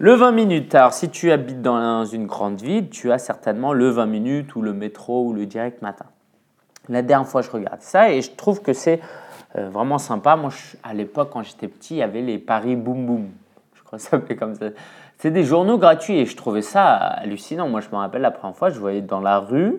Le 0.00 0.14
20 0.14 0.32
minutes, 0.32 0.74
alors 0.74 0.92
si 0.92 1.08
tu 1.08 1.30
habites 1.30 1.62
dans 1.62 2.04
une 2.04 2.26
grande 2.26 2.60
ville, 2.60 2.90
tu 2.90 3.12
as 3.12 3.18
certainement 3.18 3.72
le 3.72 3.90
20 3.90 4.06
minutes 4.06 4.56
ou 4.56 4.60
le 4.60 4.72
métro 4.72 5.24
ou 5.24 5.32
le 5.32 5.46
direct 5.46 5.82
matin. 5.82 6.06
La 6.88 7.00
dernière 7.00 7.28
fois, 7.28 7.42
je 7.42 7.50
regarde 7.50 7.80
ça 7.80 8.10
et 8.10 8.20
je 8.20 8.32
trouve 8.32 8.60
que 8.60 8.72
c'est 8.72 9.00
euh, 9.56 9.68
vraiment 9.68 9.98
sympa. 9.98 10.34
Moi, 10.34 10.50
à 10.82 10.94
l'époque, 10.94 11.30
quand 11.32 11.44
j'étais 11.44 11.68
petit, 11.68 11.94
il 11.94 11.98
y 11.98 12.02
avait 12.02 12.22
les 12.22 12.38
paris 12.38 12.74
Boom 12.74 13.06
Boom. 13.06 13.30
Je 13.74 13.84
crois 13.84 13.98
que 13.98 14.02
ça 14.02 14.10
s'appelait 14.10 14.34
comme 14.34 14.56
ça. 14.56 14.66
C'est 15.18 15.30
des 15.30 15.44
journaux 15.44 15.78
gratuits 15.78 16.18
et 16.18 16.26
je 16.26 16.36
trouvais 16.36 16.62
ça 16.62 16.96
hallucinant. 16.96 17.68
Moi, 17.68 17.80
je 17.80 17.88
me 17.90 17.94
rappelle 17.94 18.22
la 18.22 18.32
première 18.32 18.56
fois, 18.56 18.70
je 18.70 18.80
voyais 18.80 19.00
dans 19.00 19.20
la 19.20 19.38
rue, 19.38 19.76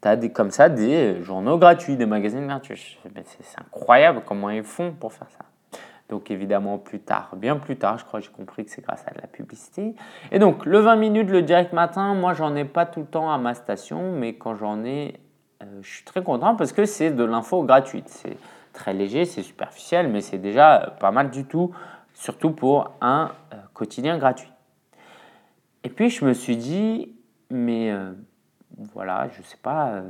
tu 0.00 0.06
as 0.06 0.14
des, 0.14 0.30
comme 0.30 0.52
ça 0.52 0.68
des 0.68 1.20
journaux 1.24 1.58
gratuits, 1.58 1.96
des 1.96 2.06
magazines 2.06 2.46
gratuits. 2.46 2.96
C'est 3.24 3.60
incroyable 3.60 4.22
comment 4.24 4.50
ils 4.50 4.62
font 4.62 4.92
pour 4.92 5.12
faire 5.12 5.28
ça. 5.36 5.47
Donc 6.08 6.30
évidemment 6.30 6.78
plus 6.78 7.00
tard, 7.00 7.30
bien 7.36 7.56
plus 7.56 7.76
tard, 7.76 7.98
je 7.98 8.04
crois 8.04 8.20
que 8.20 8.26
j'ai 8.26 8.32
compris 8.32 8.64
que 8.64 8.70
c'est 8.70 8.80
grâce 8.80 9.04
à 9.06 9.10
de 9.10 9.20
la 9.20 9.26
publicité. 9.26 9.94
Et 10.32 10.38
donc 10.38 10.64
le 10.64 10.78
20 10.78 10.96
minutes, 10.96 11.28
le 11.28 11.42
direct 11.42 11.74
matin, 11.74 12.14
moi 12.14 12.32
j'en 12.32 12.56
ai 12.56 12.64
pas 12.64 12.86
tout 12.86 13.00
le 13.00 13.06
temps 13.06 13.30
à 13.30 13.36
ma 13.36 13.54
station, 13.54 14.12
mais 14.12 14.34
quand 14.34 14.54
j'en 14.54 14.84
ai, 14.84 15.20
euh, 15.62 15.66
je 15.82 15.88
suis 15.88 16.04
très 16.04 16.22
content 16.22 16.56
parce 16.56 16.72
que 16.72 16.86
c'est 16.86 17.10
de 17.10 17.24
l'info 17.24 17.62
gratuite. 17.62 18.08
C'est 18.08 18.38
très 18.72 18.94
léger, 18.94 19.26
c'est 19.26 19.42
superficiel, 19.42 20.08
mais 20.08 20.22
c'est 20.22 20.38
déjà 20.38 20.94
pas 20.98 21.10
mal 21.10 21.30
du 21.30 21.44
tout, 21.44 21.72
surtout 22.14 22.52
pour 22.52 22.90
un 23.02 23.30
euh, 23.52 23.56
quotidien 23.74 24.16
gratuit. 24.16 24.52
Et 25.84 25.90
puis 25.90 26.08
je 26.08 26.24
me 26.24 26.32
suis 26.32 26.56
dit, 26.56 27.14
mais 27.50 27.90
euh, 27.90 28.12
voilà, 28.94 29.28
je 29.36 29.42
sais 29.42 29.58
pas, 29.62 30.02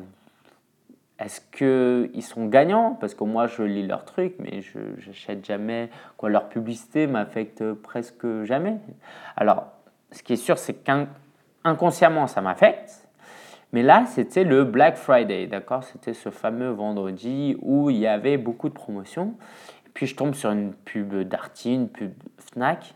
est-ce 1.18 1.40
qu'ils 1.40 2.22
sont 2.22 2.46
gagnants? 2.46 2.96
Parce 3.00 3.14
que 3.14 3.24
moi, 3.24 3.48
je 3.48 3.62
lis 3.62 3.86
leurs 3.86 4.04
trucs, 4.04 4.36
mais 4.38 4.62
je 4.62 4.78
n'achète 5.06 5.44
jamais. 5.44 5.90
Quoi, 6.16 6.28
leur 6.30 6.48
publicité 6.48 7.08
m'affecte 7.08 7.72
presque 7.72 8.44
jamais. 8.44 8.76
Alors, 9.36 9.66
ce 10.12 10.22
qui 10.22 10.34
est 10.34 10.36
sûr, 10.36 10.58
c'est 10.58 10.74
qu'inconsciemment, 10.84 12.28
ça 12.28 12.40
m'affecte. 12.40 13.08
Mais 13.72 13.82
là, 13.82 14.06
c'était 14.06 14.44
le 14.44 14.64
Black 14.64 14.96
Friday, 14.96 15.48
d'accord? 15.48 15.82
C'était 15.82 16.14
ce 16.14 16.30
fameux 16.30 16.70
vendredi 16.70 17.56
où 17.60 17.90
il 17.90 17.98
y 17.98 18.06
avait 18.06 18.38
beaucoup 18.38 18.68
de 18.68 18.74
promotions. 18.74 19.34
Et 19.86 19.90
puis, 19.92 20.06
je 20.06 20.14
tombe 20.14 20.34
sur 20.34 20.52
une 20.52 20.72
pub 20.72 21.14
Darty, 21.14 21.74
une 21.74 21.88
pub 21.88 22.12
Fnac. 22.38 22.94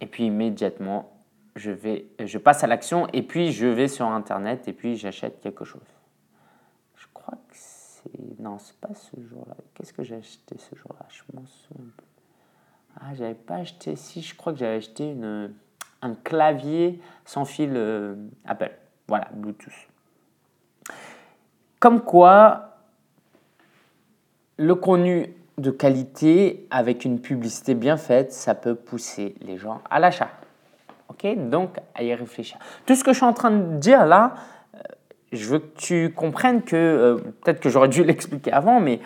Et 0.00 0.06
puis, 0.06 0.24
immédiatement, 0.24 1.12
je, 1.54 1.70
vais, 1.70 2.06
je 2.18 2.38
passe 2.38 2.64
à 2.64 2.66
l'action. 2.66 3.06
Et 3.12 3.22
puis, 3.22 3.52
je 3.52 3.66
vais 3.66 3.88
sur 3.88 4.06
Internet 4.06 4.66
et 4.66 4.72
puis 4.72 4.96
j'achète 4.96 5.40
quelque 5.40 5.64
chose. 5.64 5.97
Non, 8.38 8.58
c'est 8.58 8.76
pas 8.76 8.94
ce 8.94 9.20
jour-là. 9.20 9.56
Qu'est-ce 9.74 9.92
que 9.92 10.02
j'ai 10.02 10.16
acheté 10.16 10.56
ce 10.58 10.76
jour-là? 10.76 11.06
Je 11.08 11.22
m'en 11.34 11.44
souviens 11.46 11.92
Ah, 13.00 13.14
j'avais 13.14 13.34
pas 13.34 13.56
acheté. 13.56 13.96
Si, 13.96 14.22
je 14.22 14.34
crois 14.34 14.52
que 14.52 14.58
j'avais 14.58 14.76
acheté 14.76 15.10
une, 15.10 15.52
un 16.02 16.14
clavier 16.14 17.00
sans 17.24 17.44
fil 17.44 17.72
euh, 17.74 18.14
Apple. 18.44 18.72
Voilà, 19.06 19.28
Bluetooth. 19.32 19.72
Comme 21.80 22.00
quoi, 22.00 22.76
le 24.56 24.74
contenu 24.74 25.34
de 25.58 25.70
qualité 25.70 26.66
avec 26.70 27.04
une 27.04 27.20
publicité 27.20 27.74
bien 27.74 27.96
faite, 27.96 28.32
ça 28.32 28.54
peut 28.54 28.74
pousser 28.74 29.34
les 29.40 29.56
gens 29.56 29.80
à 29.90 29.98
l'achat. 29.98 30.30
Ok? 31.08 31.26
Donc, 31.48 31.78
à 31.94 32.02
y 32.02 32.14
réfléchir. 32.14 32.58
Tout 32.86 32.94
ce 32.94 33.02
que 33.02 33.12
je 33.12 33.18
suis 33.18 33.26
en 33.26 33.32
train 33.32 33.50
de 33.50 33.76
dire 33.76 34.06
là, 34.06 34.34
je 35.32 35.48
veux 35.48 35.58
que 35.58 35.76
tu 35.76 36.12
comprennes 36.14 36.62
que, 36.62 36.76
euh, 36.76 37.16
peut-être 37.42 37.60
que 37.60 37.68
j'aurais 37.68 37.88
dû 37.88 38.04
l'expliquer 38.04 38.52
avant, 38.52 38.80
mais 38.80 39.00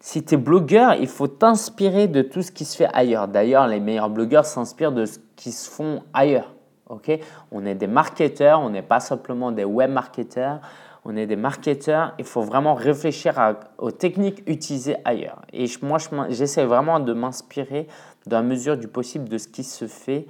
si 0.00 0.24
tu 0.24 0.34
es 0.34 0.36
blogueur, 0.36 0.94
il 0.94 1.08
faut 1.08 1.26
t'inspirer 1.26 2.06
de 2.06 2.22
tout 2.22 2.42
ce 2.42 2.52
qui 2.52 2.64
se 2.64 2.76
fait 2.76 2.88
ailleurs. 2.92 3.28
D'ailleurs, 3.28 3.66
les 3.66 3.80
meilleurs 3.80 4.10
blogueurs 4.10 4.44
s'inspirent 4.44 4.92
de 4.92 5.06
ce 5.06 5.18
qui 5.36 5.52
se 5.52 5.68
font 5.68 6.02
ailleurs. 6.12 6.54
ok? 6.88 7.18
On 7.50 7.66
est 7.66 7.74
des 7.74 7.88
marketeurs, 7.88 8.60
on 8.60 8.70
n'est 8.70 8.82
pas 8.82 9.00
simplement 9.00 9.50
des 9.50 9.64
web 9.64 9.90
marketeurs, 9.90 10.60
on 11.04 11.16
est 11.16 11.26
des 11.26 11.36
marketeurs. 11.36 12.14
Il 12.18 12.24
faut 12.24 12.42
vraiment 12.42 12.74
réfléchir 12.74 13.56
aux 13.78 13.90
techniques 13.90 14.42
utilisées 14.46 14.96
ailleurs. 15.04 15.42
Et 15.52 15.66
moi, 15.82 15.98
j'essaie 16.28 16.64
vraiment 16.64 17.00
de 17.00 17.12
m'inspirer 17.12 17.88
dans 18.26 18.36
la 18.36 18.42
mesure 18.42 18.76
du 18.76 18.88
possible 18.88 19.28
de 19.28 19.38
ce 19.38 19.48
qui 19.48 19.64
se 19.64 19.86
fait 19.86 20.26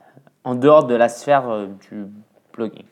euh, 0.00 0.04
en 0.44 0.54
dehors 0.54 0.84
de 0.84 0.94
la 0.94 1.08
sphère 1.08 1.48
euh, 1.48 1.66
du 1.88 2.06
blogging. 2.52 2.84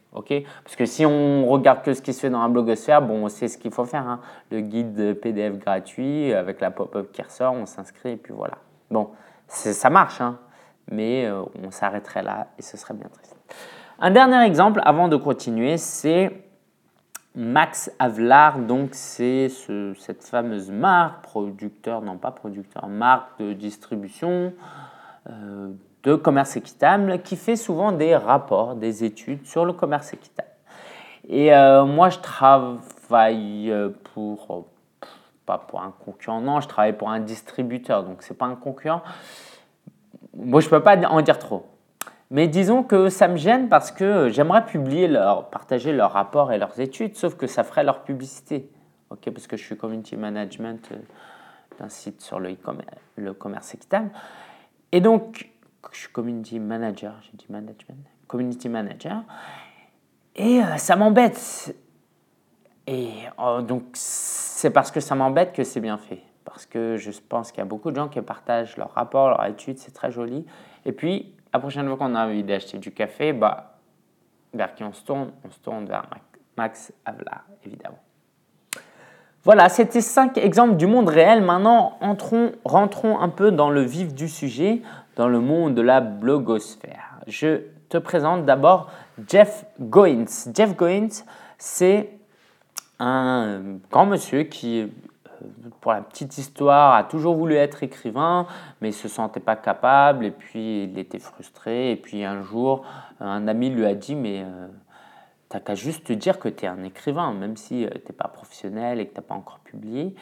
Parce 0.65 0.77
que 0.77 0.87
si 0.87 1.05
on 1.07 1.47
regarde 1.47 1.83
que 1.83 1.95
ce 1.95 2.03
qui 2.03 2.13
se 2.13 2.21
fait 2.21 2.31
dans 2.31 2.43
la 2.43 2.49
blogosphère, 2.49 3.03
bon, 3.03 3.25
on 3.25 3.29
sait 3.29 3.49
ce 3.49 3.59
qu'il 3.59 3.73
faut 3.73 3.85
faire. 3.85 4.07
Hein. 4.07 4.21
Le 4.51 4.61
guide 4.61 5.21
PDF 5.21 5.59
gratuit 5.59 6.33
avec 6.33 6.61
la 6.61 6.71
pop-up 6.71 7.11
qui 7.13 7.23
ressort, 7.23 7.55
on 7.55 7.67
s'inscrit 7.67 8.11
et 8.11 8.17
puis 8.17 8.35
voilà. 8.35 8.59
Bon, 8.91 9.11
ça 9.47 9.91
marche, 9.91 10.21
hein, 10.21 10.39
mais 10.91 11.27
euh, 11.27 11.43
on 11.63 11.71
s'arrêterait 11.71 12.23
là 12.23 12.49
et 12.59 12.63
ce 12.63 12.77
serait 12.77 12.95
bien 12.95 13.09
triste. 13.09 13.37
Un 13.99 14.11
dernier 14.11 14.45
exemple 14.47 14.81
avant 14.85 15.09
de 15.09 15.17
continuer, 15.17 15.77
c'est 15.77 16.33
Max 17.35 17.91
Avlar. 17.99 18.59
Donc, 18.59 18.91
c'est 18.93 19.49
cette 19.49 20.25
fameuse 20.25 20.71
marque, 20.71 21.23
producteur, 21.23 22.03
non 22.03 22.17
pas 22.17 22.31
producteur, 22.31 22.89
marque 22.89 23.41
de 23.41 23.53
distribution. 23.53 24.53
Euh, 25.29 25.71
de 26.03 26.15
commerce 26.15 26.57
équitable 26.57 27.21
qui 27.23 27.37
fait 27.37 27.57
souvent 27.57 27.93
des 27.93 28.17
rapports, 28.17 28.75
des 28.75 29.05
études 29.05 29.47
sur 29.47 29.65
le 29.65 29.73
commerce 29.73 30.13
équitable. 30.13 30.49
Et 31.29 31.55
euh, 31.55 31.85
moi, 31.85 32.09
je 32.09 32.19
travaille 32.19 33.75
pour, 34.15 34.67
pas 35.45 35.59
pour 35.59 35.83
un 35.83 35.93
concurrent, 36.05 36.41
non, 36.41 36.61
je 36.61 36.69
travaille 36.69 36.97
pour 36.97 37.11
un 37.11 37.21
distributeur, 37.21 38.05
donc 38.05 38.23
c'est 38.23 38.37
pas 38.37 38.47
un 38.47 38.55
concurrent. 38.55 39.03
Moi, 40.35 40.61
je 40.61 40.69
peux 40.69 40.83
pas 40.83 40.97
en 40.97 41.21
dire 41.21 41.39
trop. 41.39 41.67
Mais 42.31 42.47
disons 42.47 42.83
que 42.83 43.09
ça 43.09 43.27
me 43.27 43.37
gêne 43.37 43.69
parce 43.69 43.91
que 43.91 44.29
j'aimerais 44.29 44.65
publier 44.67 45.09
leur, 45.09 45.49
partager 45.49 45.93
leurs 45.93 46.13
rapports 46.13 46.53
et 46.53 46.59
leurs 46.59 46.79
études, 46.79 47.17
sauf 47.17 47.37
que 47.37 47.47
ça 47.47 47.65
ferait 47.65 47.85
leur 47.85 48.03
publicité. 48.03 48.71
ok 49.11 49.31
parce 49.31 49.47
que 49.47 49.57
je 49.57 49.65
suis 49.65 49.77
community 49.77 50.17
management 50.17 50.87
euh, 50.93 50.97
d'un 51.79 51.89
site 51.89 52.21
sur 52.21 52.39
le 52.39 53.33
commerce 53.33 53.75
équitable. 53.75 54.11
Et 54.93 55.01
donc, 55.01 55.51
je 55.93 55.99
suis 55.99 56.09
community 56.09 56.59
manager, 56.59 57.15
j'ai 57.23 57.37
dit 57.37 57.47
management, 57.49 58.05
community 58.27 58.69
manager, 58.69 59.23
et 60.35 60.63
euh, 60.63 60.77
ça 60.77 60.97
m'embête. 60.97 61.75
Et 62.87 63.11
oh, 63.39 63.61
donc, 63.61 63.85
c'est 63.95 64.71
parce 64.71 64.91
que 64.91 65.01
ça 65.01 65.15
m'embête 65.15 65.53
que 65.53 65.65
c'est 65.65 65.81
bien 65.81 65.99
fait. 65.99 66.23
Parce 66.45 66.65
que 66.65 66.97
je 66.97 67.11
pense 67.29 67.53
qu'il 67.53 67.59
y 67.59 67.63
a 67.63 67.67
beaucoup 67.67 67.91
de 67.91 67.97
gens 67.97 68.09
qui 68.09 68.21
partagent 68.23 68.77
leurs 68.77 68.93
rapports, 68.93 69.29
leurs 69.29 69.45
études, 69.47 69.79
c'est 69.79 69.93
très 69.93 70.11
joli. 70.11 70.47
Et 70.87 70.93
puis, 70.93 71.35
la 71.53 71.61
prochaine 71.61 71.87
fois 71.87 71.97
qu'on 71.97 72.15
a 72.15 72.27
envie 72.27 72.43
d'acheter 72.43 72.79
du 72.79 72.93
café, 72.93 73.33
bah, 73.33 73.79
vers 74.55 74.75
qui 74.75 74.85
on 74.85 74.93
se 74.93 75.05
tourne 75.05 75.33
On 75.45 75.51
se 75.51 75.59
tourne 75.59 75.85
vers 75.85 76.09
Max 76.57 76.93
Havelaar, 77.05 77.45
évidemment. 77.65 77.99
Voilà, 79.45 79.69
c'était 79.69 80.01
cinq 80.01 80.37
exemples 80.39 80.77
du 80.77 80.87
monde 80.87 81.09
réel. 81.09 81.43
Maintenant, 81.43 81.97
entrons, 82.01 82.53
rentrons 82.65 83.19
un 83.21 83.29
peu 83.29 83.51
dans 83.51 83.71
le 83.71 83.83
vif 83.83 84.15
du 84.15 84.29
sujet 84.29 84.83
dans 85.19 85.29
le 85.29 85.41
monde 85.41 85.75
de 85.75 85.83
la 85.83 86.01
blogosphère. 86.01 87.19
Je 87.27 87.63
te 87.89 87.99
présente 87.99 88.47
d'abord 88.47 88.89
Jeff 89.29 89.67
Goins. 89.81 90.25
Jeff 90.55 90.77
Goins, 90.77 91.25
c'est 91.59 92.11
un 93.01 93.79
grand 93.91 94.07
monsieur 94.07 94.45
qui, 94.45 94.81
euh, 94.81 94.87
pour 95.81 95.93
la 95.93 96.03
petite 96.03 96.39
histoire, 96.39 96.95
a 96.95 97.03
toujours 97.03 97.35
voulu 97.35 97.57
être 97.57 97.83
écrivain, 97.83 98.47
mais 98.81 98.91
il 98.91 98.95
se 98.95 99.09
sentait 99.09 99.41
pas 99.41 99.57
capable, 99.57 100.25
et 100.25 100.31
puis 100.31 100.85
il 100.85 100.97
était 100.97 101.19
frustré, 101.19 101.91
et 101.91 101.97
puis 101.97 102.25
un 102.25 102.43
jour, 102.43 102.85
un 103.19 103.49
ami 103.49 103.71
lui 103.71 103.87
a 103.87 103.95
dit, 103.95 104.15
mais 104.15 104.45
euh, 104.45 104.69
t'as 105.49 105.59
qu'à 105.59 105.75
juste 105.75 106.07
te 106.07 106.13
dire 106.13 106.39
que 106.39 106.49
tu 106.49 106.65
es 106.65 106.69
un 106.69 106.85
écrivain, 106.85 107.33
même 107.33 107.57
si 107.57 107.85
euh, 107.85 107.91
tu 107.91 108.13
n'es 108.13 108.17
pas 108.17 108.29
professionnel 108.29 109.01
et 109.01 109.07
que 109.07 109.15
tu 109.15 109.21
n'as 109.21 109.27
pas 109.27 109.35
encore 109.35 109.59
publié. 109.65 110.15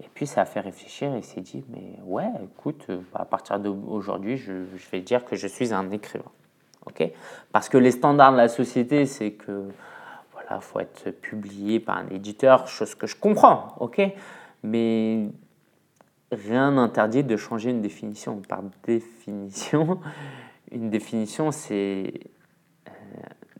Et 0.00 0.08
puis 0.14 0.26
ça 0.26 0.42
a 0.42 0.44
fait 0.44 0.60
réfléchir 0.60 1.14
et 1.14 1.22
s'est 1.22 1.40
dit, 1.40 1.64
mais 1.68 1.98
ouais, 2.04 2.28
écoute, 2.44 2.86
euh, 2.90 3.00
à 3.14 3.24
partir 3.24 3.60
d'aujourd'hui, 3.60 4.36
je, 4.36 4.52
vais 4.90 5.00
dire 5.00 5.24
que 5.24 5.36
je 5.36 5.46
suis 5.46 5.72
un 5.72 5.90
écrivain. 5.90 6.30
ok? 6.86 7.10
Parce 7.52 7.68
que 7.68 7.78
les 7.78 7.92
standards 7.92 8.32
de 8.32 8.38
la 8.38 8.48
société, 8.48 9.06
c'est 9.06 9.32
que 9.32 9.68
voilà, 10.32 10.60
faut 10.60 10.80
être 10.80 11.10
publié 11.10 11.78
par 11.78 11.98
un 11.98 12.08
éditeur, 12.08 12.66
chose 12.66 12.94
que 12.94 13.06
je 13.06 13.16
comprends, 13.16 13.76
ok? 13.78 14.00
Mais 14.64 15.28
rien 16.32 16.72
n'interdit 16.72 17.22
de 17.22 17.36
changer 17.36 17.70
une 17.70 17.82
définition. 17.82 18.40
Par 18.48 18.62
définition, 18.84 20.00
une 20.72 20.90
définition, 20.90 21.52
c'est 21.52 22.12
euh, 22.88 22.92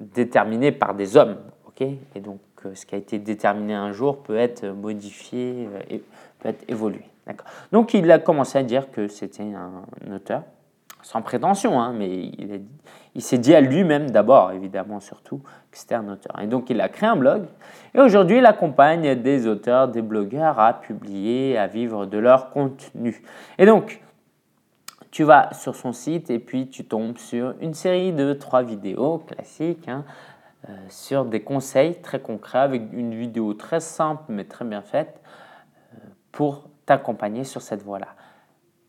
déterminé 0.01 0.73
par 0.73 0.95
des 0.95 1.17
hommes, 1.17 1.39
ok? 1.67 1.83
Et 1.83 2.21
donc, 2.21 2.41
euh, 2.67 2.75
ce 2.75 2.87
qui 2.87 2.95
a 2.95 2.99
été 2.99 3.19
déterminé 3.19 3.75
un 3.75 3.93
jour 3.93 4.23
peut 4.23 4.37
être 4.37 4.67
modifié 4.67 5.69
et 5.91 6.03
peut 6.41 6.49
être 6.49 6.65
évolué. 6.69 7.05
Donc 7.71 7.95
il 7.95 8.11
a 8.11 8.19
commencé 8.19 8.59
à 8.59 8.63
dire 8.63 8.91
que 8.91 9.09
c'était 9.09 9.43
un 9.43 10.13
auteur, 10.13 10.43
sans 11.03 11.23
prétention, 11.23 11.81
hein, 11.81 11.93
mais 11.97 12.31
il, 13.15 13.23
s'est 13.23 13.39
dit 13.39 13.55
à 13.55 13.61
lui-même 13.61 14.11
d'abord, 14.11 14.53
évidemment 14.53 15.01
surtout, 15.01 15.39
que 15.71 15.79
c'était 15.79 15.95
un 15.95 16.09
auteur. 16.09 16.39
Et 16.41 16.47
donc 16.47 16.71
il 16.71 16.81
a 16.81 16.89
créé 16.89 17.09
un 17.09 17.17
blog, 17.17 17.45
et 17.95 18.01
aujourd'hui 18.01 18.39
il 18.39 18.47
accompagne 18.47 19.15
des 19.21 19.47
auteurs, 19.47 19.89
des 19.89 20.03
blogueurs 20.03 20.59
à 20.59 20.75
publier, 20.75 21.59
à 21.59 21.67
vivre 21.67 22.07
de 22.07 22.19
leur 22.19 22.51
contenu. 22.51 23.23
Et 23.59 23.67
donc, 23.67 24.01
tu 25.11 25.25
vas 25.25 25.53
sur 25.53 25.77
son 25.77 25.93
site 25.93 26.31
et 26.31 26.39
puis 26.39 26.69
tu 26.69 26.85
tombes 26.85 27.19
sur 27.19 27.55
une 27.61 27.75
série 27.75 28.13
de 28.13 28.33
trois 28.33 28.63
vidéos 28.63 29.19
classiques 29.19 29.87
hein, 29.87 30.05
euh, 30.07 30.42
sur 30.89 31.25
des 31.25 31.43
conseils 31.43 32.01
très 32.01 32.21
concrets 32.21 32.61
avec 32.61 32.83
une 32.93 33.15
vidéo 33.15 33.53
très 33.55 33.81
simple 33.81 34.23
mais 34.29 34.45
très 34.45 34.65
bien 34.65 34.83
faite 34.83 35.21
pour 36.31 36.69
t'accompagner 36.87 37.45
sur 37.45 37.63
cette 37.63 37.83
voie-là. 37.83 38.09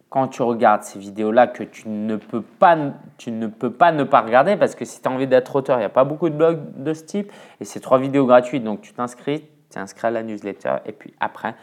Quand 0.09 0.27
tu 0.27 0.43
regardes 0.43 0.83
ces 0.83 0.99
vidéos-là 0.99 1.47
que 1.47 1.63
tu 1.63 1.89
ne, 1.89 2.17
peux 2.17 2.41
pas, 2.41 2.77
tu 3.17 3.31
ne 3.31 3.47
peux 3.47 3.71
pas 3.71 3.91
ne 3.91 4.03
pas 4.03 4.21
regarder 4.21 4.55
parce 4.55 4.75
que 4.75 4.85
si 4.85 5.01
tu 5.01 5.07
as 5.07 5.11
envie 5.11 5.27
d'être 5.27 5.55
auteur, 5.55 5.77
il 5.77 5.79
n'y 5.79 5.85
a 5.85 5.89
pas 5.89 6.03
beaucoup 6.03 6.29
de 6.29 6.35
blogs 6.35 6.59
de 6.75 6.93
ce 6.93 7.03
type 7.03 7.31
et 7.59 7.65
c'est 7.65 7.79
trois 7.79 7.97
vidéos 7.97 8.25
gratuites 8.25 8.63
donc 8.63 8.81
tu 8.81 8.93
t'inscris, 8.93 9.41
tu 9.41 9.69
t'inscris 9.71 10.07
à 10.07 10.11
la 10.11 10.23
newsletter 10.23 10.75
et 10.85 10.91
puis 10.91 11.13
après, 11.19 11.55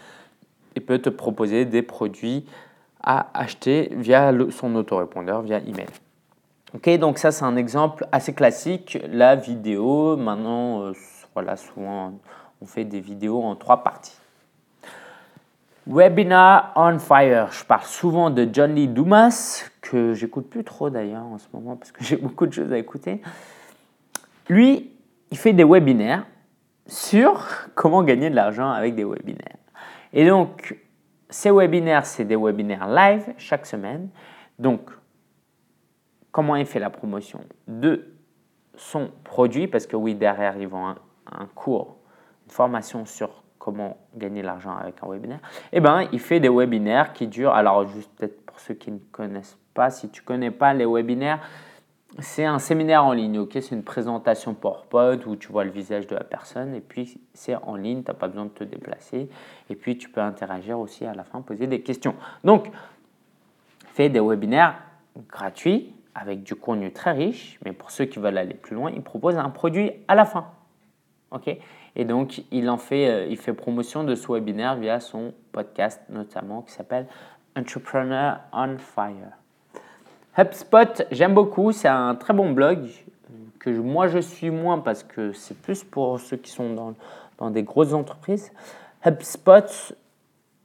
il 0.75 0.85
peut 0.85 0.99
te 0.99 1.09
proposer 1.09 1.65
des 1.65 1.83
produits 1.83 2.45
à 3.03 3.29
acheter 3.35 3.93
via 3.93 4.33
son 4.51 4.75
autorépondeur, 4.75 5.43
via 5.43 5.59
email. 5.59 5.87
Ok, 6.73 6.89
donc 6.99 7.19
ça 7.19 7.33
c'est 7.33 7.45
un 7.45 7.57
exemple 7.57 8.07
assez 8.13 8.33
classique. 8.33 8.99
La 9.11 9.35
vidéo, 9.35 10.17
maintenant, 10.17 10.83
euh, 10.83 10.93
voilà, 11.35 11.57
souvent 11.57 12.13
on 12.61 12.67
fait 12.67 12.85
des 12.85 13.01
vidéos 13.01 13.43
en 13.43 13.57
trois 13.57 13.83
parties. 13.83 14.17
Webinar 15.87 16.73
on 16.77 17.01
Fire. 17.01 17.51
Je 17.51 17.65
parle 17.65 17.83
souvent 17.83 18.31
de 18.31 18.49
John 18.53 18.73
Lee 18.73 18.87
Dumas, 18.87 19.65
que 19.81 20.15
j'écoute 20.15 20.49
plus 20.49 20.63
trop 20.63 20.91
d'ailleurs 20.91 21.25
en 21.25 21.39
ce 21.39 21.49
moment 21.53 21.75
parce 21.75 21.91
que 21.91 22.05
j'ai 22.05 22.17
beaucoup 22.17 22.47
de 22.47 22.53
choses 22.53 22.73
à 22.73 22.79
écouter. 22.79 23.21
Lui, 24.49 24.93
il 25.33 25.39
fait 25.39 25.53
des 25.53 25.65
webinaires 25.65 26.25
sur 26.87 27.47
comment 27.75 28.05
gagner 28.05 28.31
de 28.31 28.37
l'argent 28.37 28.71
avec 28.71 28.95
des 28.95 29.05
webinaires. 29.05 29.57
Et 30.13 30.25
donc, 30.25 30.77
ces 31.29 31.51
webinaires, 31.51 32.07
c'est 32.07 32.25
des 32.25 32.37
webinaires 32.37 32.87
live 32.87 33.25
chaque 33.39 33.67
semaine. 33.67 34.09
Donc, 34.59 34.91
comment 36.33 36.57
il 36.57 36.67
fait 36.67 36.79
la 36.79 36.91
promotion 36.91 37.41
de 37.67 38.13
son 38.77 39.11
produit, 39.25 39.69
parce 39.69 39.87
que 39.87 39.97
oui, 39.97 40.15
derrière, 40.15 40.57
ils 40.57 40.69
vont 40.69 40.87
un, 40.87 40.97
un 41.31 41.47
cours, 41.47 41.97
une 42.47 42.53
formation 42.53 43.05
sur 43.05 43.43
comment 43.59 43.99
gagner 44.17 44.43
l'argent 44.43 44.75
avec 44.77 44.97
un 45.03 45.09
webinaire. 45.09 45.41
Eh 45.73 45.81
bien, 45.81 46.09
il 46.13 46.19
fait 46.19 46.41
des 46.41 46.49
webinaires 46.49 47.13
qui 47.13 47.27
durent, 47.27 47.53
alors 47.53 47.87
juste 47.87 48.11
peut-être 48.17 48.45
pour 48.47 48.59
ceux 48.59 48.75
qui 48.75 48.91
ne 48.91 48.99
connaissent 49.13 49.59
pas, 49.75 49.91
si 49.91 50.09
tu 50.09 50.23
ne 50.23 50.27
connais 50.27 50.51
pas 50.51 50.73
les 50.73 50.87
webinaires, 50.87 51.41
c'est 52.19 52.45
un 52.45 52.59
séminaire 52.59 53.05
en 53.05 53.13
ligne, 53.13 53.39
ok? 53.39 53.53
C'est 53.53 53.75
une 53.75 53.85
présentation 53.85 54.55
PowerPoint 54.55 55.19
où 55.27 55.37
tu 55.37 55.53
vois 55.53 55.65
le 55.65 55.71
visage 55.71 56.07
de 56.09 56.17
la 56.17 56.25
personne 56.25 56.75
et 56.75 56.81
puis 56.81 57.21
c'est 57.35 57.55
en 57.55 57.77
ligne, 57.77 58.03
tu 58.03 58.11
n'as 58.11 58.17
pas 58.17 58.27
besoin 58.27 58.47
de 58.47 58.51
te 58.51 58.65
déplacer 58.65 59.29
et 59.69 59.77
puis 59.77 59.97
tu 59.97 60.09
peux 60.09 60.21
interagir 60.21 60.79
aussi 60.81 61.05
à 61.05 61.15
la 61.15 61.23
fin, 61.23 61.41
poser 61.41 61.69
des 61.69 61.83
questions. 61.83 62.17
Donc, 62.43 62.69
fais 63.93 64.09
des 64.09 64.21
webinaires 64.21 64.83
gratuits 65.29 65.95
avec 66.15 66.43
du 66.43 66.55
contenu 66.55 66.93
très 66.93 67.13
riche, 67.13 67.59
mais 67.65 67.73
pour 67.73 67.91
ceux 67.91 68.05
qui 68.05 68.19
veulent 68.19 68.39
aller 68.39 68.55
plus 68.55 68.75
loin, 68.75 68.91
il 68.91 69.03
propose 69.03 69.37
un 69.37 69.51
produit 69.51 69.93
à 70.09 70.15
la 70.15 70.25
fin. 70.25 70.47
ok? 71.31 71.57
Et 71.97 72.05
donc, 72.05 72.43
il 72.51 72.69
en 72.71 72.79
fait, 72.79 73.09
euh, 73.09 73.27
il 73.29 73.37
fait 73.37 73.53
promotion 73.53 74.05
de 74.05 74.15
ce 74.15 74.31
webinaire 74.31 74.77
via 74.77 75.01
son 75.01 75.35
podcast 75.53 76.01
notamment 76.09 76.63
qui 76.63 76.73
s'appelle 76.73 77.07
Entrepreneur 77.57 78.41
on 78.53 78.79
Fire. 78.79 79.33
HubSpot, 80.39 81.03
j'aime 81.11 81.35
beaucoup, 81.35 81.73
c'est 81.73 81.89
un 81.89 82.15
très 82.15 82.33
bon 82.33 82.53
blog 82.53 82.89
que 83.59 83.71
moi 83.71 84.09
je 84.09 84.19
suis 84.19 84.51
moins 84.51 84.79
parce 84.79 85.03
que 85.03 85.33
c'est 85.33 85.61
plus 85.61 85.85
pour 85.85 86.19
ceux 86.21 86.37
qui 86.37 86.51
sont 86.51 86.73
dans, 86.73 86.95
dans 87.39 87.51
des 87.51 87.63
grosses 87.63 87.93
entreprises. 87.93 88.53
HubSpot, 89.05 89.95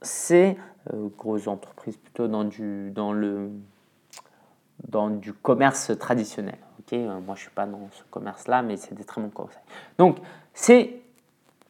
c'est 0.00 0.56
euh, 0.92 1.08
grosse 1.18 1.48
entreprise 1.48 1.96
plutôt 1.96 2.28
dans 2.28 2.44
du, 2.44 2.90
dans 2.90 3.12
le, 3.12 3.50
dans 4.88 5.10
du 5.10 5.32
commerce 5.32 5.92
traditionnel. 5.98 6.58
Ok, 6.80 6.92
euh, 6.92 7.20
moi 7.20 7.34
je 7.34 7.42
suis 7.42 7.50
pas 7.50 7.66
dans 7.66 7.88
ce 7.92 8.02
commerce-là, 8.10 8.62
mais 8.62 8.76
c'est 8.76 8.94
des 8.94 9.04
très 9.04 9.20
bons 9.20 9.30
conseils. 9.30 9.62
Donc 9.98 10.18
c'est 10.54 11.00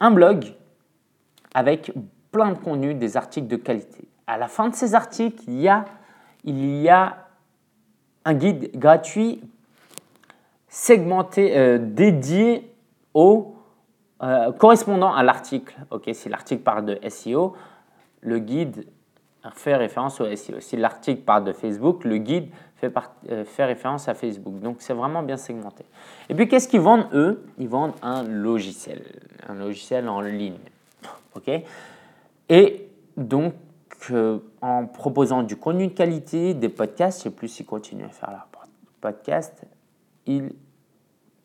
un 0.01 0.11
blog 0.11 0.55
avec 1.55 1.93
plein 2.31 2.53
de 2.53 2.59
contenu, 2.59 2.95
des 2.95 3.17
articles 3.17 3.47
de 3.47 3.57
qualité. 3.57 4.09
À 4.27 4.37
la 4.37 4.49
fin 4.49 4.69
de 4.69 4.75
ces 4.75 4.95
articles, 4.95 5.43
il 5.47 5.61
y 5.61 5.69
a, 5.69 5.85
il 6.45 6.83
y 6.83 6.89
a 6.89 7.29
un 8.25 8.35
guide 8.35 8.71
gratuit 8.75 9.41
segmenté, 10.69 11.57
euh, 11.57 11.79
dédié 11.79 12.71
au 13.15 13.57
euh, 14.23 14.53
correspondant 14.53 15.15
à 15.15 15.23
l'article. 15.23 15.77
Ok, 15.91 16.11
si 16.13 16.29
l'article 16.29 16.63
parle 16.63 16.85
de 16.85 17.09
SEO, 17.09 17.57
le 18.21 18.39
guide 18.39 18.87
fait 19.55 19.77
référence 19.77 20.21
au 20.21 20.35
SEO. 20.35 20.61
Si 20.61 20.77
l'article 20.77 21.23
parle 21.23 21.45
de 21.45 21.53
Facebook, 21.53 22.05
le 22.05 22.19
guide 22.19 22.51
fait, 22.77 22.93
euh, 23.31 23.45
fait 23.45 23.65
référence 23.65 24.09
à 24.09 24.15
Facebook. 24.15 24.61
Donc 24.61 24.77
c'est 24.81 24.95
vraiment 24.95 25.23
bien 25.23 25.37
segmenté. 25.37 25.85
Et 26.29 26.35
puis 26.35 26.49
qu'est-ce 26.49 26.69
qu'ils 26.69 26.81
vendent 26.81 27.09
eux? 27.13 27.45
Ils 27.59 27.69
vendent 27.69 27.95
un 28.03 28.23
logiciel, 28.23 29.03
un 29.49 29.55
logiciel 29.55 30.09
en 30.09 30.21
ligne. 30.21 30.59
Ok? 31.35 31.51
Et 32.49 32.89
donc 33.17 33.55
euh, 34.11 34.39
en 34.61 34.87
proposant 34.87 35.43
du 35.43 35.57
contenu 35.57 35.89
de 35.89 35.93
qualité, 35.93 36.55
des 36.55 36.69
podcasts, 36.69 37.19
je 37.21 37.25
sais 37.25 37.31
plus 37.31 37.49
s'ils 37.49 37.67
continuent 37.67 38.05
à 38.05 38.11
faire 38.11 38.31
leur 38.31 38.47
podcast, 39.01 39.65
ils 40.27 40.51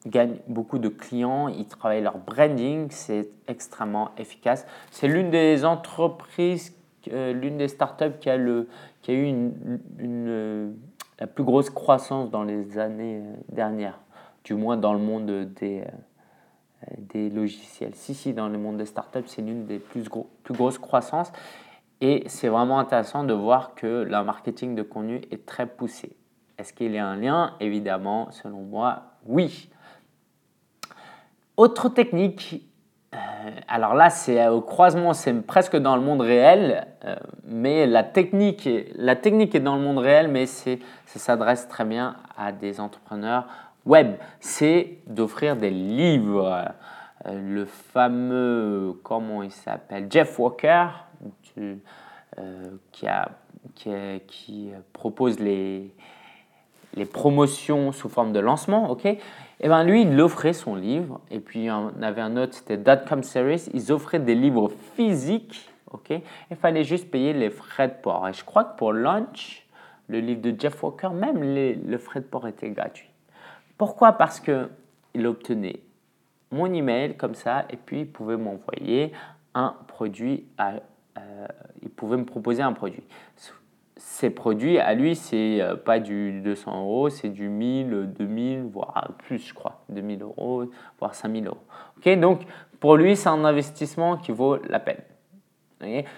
gagnent 0.06 0.38
beaucoup 0.48 0.80
de 0.80 0.90
clients, 0.90 1.48
ils 1.48 1.68
travaillent 1.68 2.02
leur 2.02 2.18
branding, 2.18 2.88
c'est 2.90 3.30
extrêmement 3.48 4.12
efficace. 4.18 4.66
C'est 4.92 5.08
l'une 5.08 5.30
des 5.30 5.64
entreprises, 5.64 6.76
euh, 7.12 7.34
l'une 7.34 7.58
des 7.58 7.68
startups 7.68 8.18
qui 8.20 8.30
a, 8.30 8.38
le, 8.38 8.68
qui 9.02 9.12
a 9.12 9.14
eu 9.14 9.26
une, 9.26 10.76
la 11.22 11.28
plus 11.28 11.44
grosse 11.44 11.70
croissance 11.70 12.32
dans 12.32 12.44
les 12.44 12.80
années 12.80 13.22
euh, 13.24 13.36
dernières, 13.50 14.00
du 14.44 14.56
moins 14.56 14.76
dans 14.76 14.94
le 14.94 15.00
monde 15.00 15.28
des, 15.54 15.84
des 16.98 17.30
logiciels. 17.30 17.94
Si, 17.94 18.16
si, 18.16 18.34
dans 18.34 18.50
le 18.50 18.58
monde 18.58 18.78
des 18.78 18.88
startups, 18.88 19.28
c'est 19.28 19.44
l'une 19.44 19.68
des 19.68 19.78
plus, 19.78 20.10
plus 20.44 20.54
grosses 20.56 20.80
croissances. 20.80 21.32
Et 22.02 22.24
c'est 22.26 22.48
vraiment 22.48 22.80
intéressant 22.80 23.24
de 23.24 23.36
voir 23.36 23.76
que 23.76 24.02
le 24.02 24.24
marketing 24.24 24.74
de 24.74 24.82
contenu 24.82 25.22
est 25.30 25.46
très 25.46 25.68
poussé. 25.68 26.18
Est-ce 26.58 26.74
qu'il 26.74 26.92
y 26.92 26.98
a 26.98 27.06
un 27.06 27.18
lien? 27.18 27.56
Évidemment, 27.60 28.32
selon 28.32 28.62
moi, 28.62 29.04
oui. 29.28 29.70
Autre 31.56 31.90
technique, 31.90 32.68
euh, 33.14 33.18
alors 33.68 33.94
là, 33.94 34.10
c'est 34.10 34.48
au 34.48 34.62
croisement, 34.62 35.14
c'est 35.14 35.34
presque 35.42 35.76
dans 35.76 35.96
le 35.96 36.02
monde 36.02 36.22
réel, 36.22 36.88
euh, 37.04 37.16
mais 37.46 37.86
la 37.86 38.04
technique, 38.04 38.70
la 38.96 39.16
technique 39.16 39.54
est 39.54 39.60
dans 39.60 39.76
le 39.76 39.82
monde 39.82 39.98
réel, 39.98 40.30
mais 40.30 40.46
ça 40.46 40.78
s'adresse 41.06 41.68
très 41.68 41.84
bien 41.84 42.16
à 42.38 42.52
des 42.52 42.80
entrepreneurs 42.80 43.48
web. 43.86 44.16
C'est 44.40 45.00
d'offrir 45.08 45.58
des 45.58 45.72
livres. 45.72 46.74
Euh, 47.26 47.40
le 47.40 47.66
fameux, 47.66 49.00
comment 49.04 49.44
il 49.44 49.52
s'appelle, 49.52 50.08
Jeff 50.10 50.40
Walker, 50.40 50.88
euh, 51.58 51.76
qui, 52.92 53.08
a, 53.08 53.30
qui, 53.76 54.72
propose 54.94 55.40
les, 55.40 55.94
les 56.96 57.06
promotions 57.06 57.92
sous 57.92 58.10
forme 58.10 58.32
de 58.32 58.40
lancement, 58.40 58.90
ok? 58.90 59.18
Et 59.62 59.66
eh 59.66 59.70
ben 59.70 59.84
lui, 59.84 60.02
il 60.02 60.20
offrait 60.20 60.54
son 60.54 60.74
livre, 60.74 61.22
et 61.30 61.40
puis 61.40 61.70
on 61.70 61.94
avait 62.02 62.22
un 62.22 62.36
autre, 62.36 62.56
c'était 62.56 62.78
Dotcom 62.78 63.22
Series, 63.22 63.70
ils 63.76 63.92
offraient 63.92 64.18
des 64.20 64.34
livres 64.34 64.72
physiques, 64.96 65.70
ok? 65.92 66.20
Il 66.50 66.58
fallait 66.58 66.84
juste 66.84 67.12
payer 67.12 67.32
les 67.34 67.52
frais 67.52 67.88
de 67.88 67.94
port. 67.94 68.28
Et 68.28 68.34
je 68.34 68.44
crois 68.44 68.64
que 68.64 68.76
pour 68.76 68.92
Launch, 68.92 69.68
le 70.08 70.20
livre 70.20 70.42
de 70.42 70.60
Jeff 70.60 70.82
Walker, 70.82 71.10
même 71.10 71.44
les, 71.44 71.76
le 71.76 71.98
frais 72.00 72.22
de 72.22 72.26
port 72.26 72.48
était 72.48 72.72
gratuit. 72.72 73.12
Pourquoi? 73.78 74.14
Parce 74.14 74.40
qu'il 74.40 75.28
obtenait 75.28 75.82
mon 76.50 76.74
email 76.74 77.16
comme 77.16 77.36
ça, 77.36 77.66
et 77.70 77.78
puis 77.78 78.00
il 78.00 78.12
pouvait 78.12 78.38
m'envoyer 78.38 79.12
un 79.54 79.76
produit 79.88 80.44
euh, 80.60 81.48
il 81.84 81.90
pouvait 81.90 82.18
me 82.18 82.26
proposer 82.26 82.64
un 82.64 82.74
produit. 82.74 83.04
Ces 84.04 84.32
produits, 84.32 84.80
à 84.80 84.96
lui, 84.96 85.16
c'est 85.16 85.62
euh, 85.62 85.76
pas 85.76 86.00
du 86.00 86.42
200 86.42 86.82
euros, 86.82 87.10
c'est 87.10 87.30
du 87.30 87.50
1000, 87.50 88.14
2000, 88.18 88.64
voire 88.64 89.10
plus, 89.20 89.38
je 89.38 89.54
crois, 89.54 89.84
2000 89.90 90.24
euros, 90.24 90.66
voire 91.00 91.14
5000 91.14 91.46
euros. 91.46 91.62
Ok, 91.98 92.20
donc 92.20 92.42
pour 92.80 92.98
lui, 92.98 93.16
c'est 93.16 93.30
un 93.30 93.46
investissement 93.46 94.18
qui 94.18 94.32
vaut 94.32 94.58
la 94.68 94.80
peine. 94.80 95.02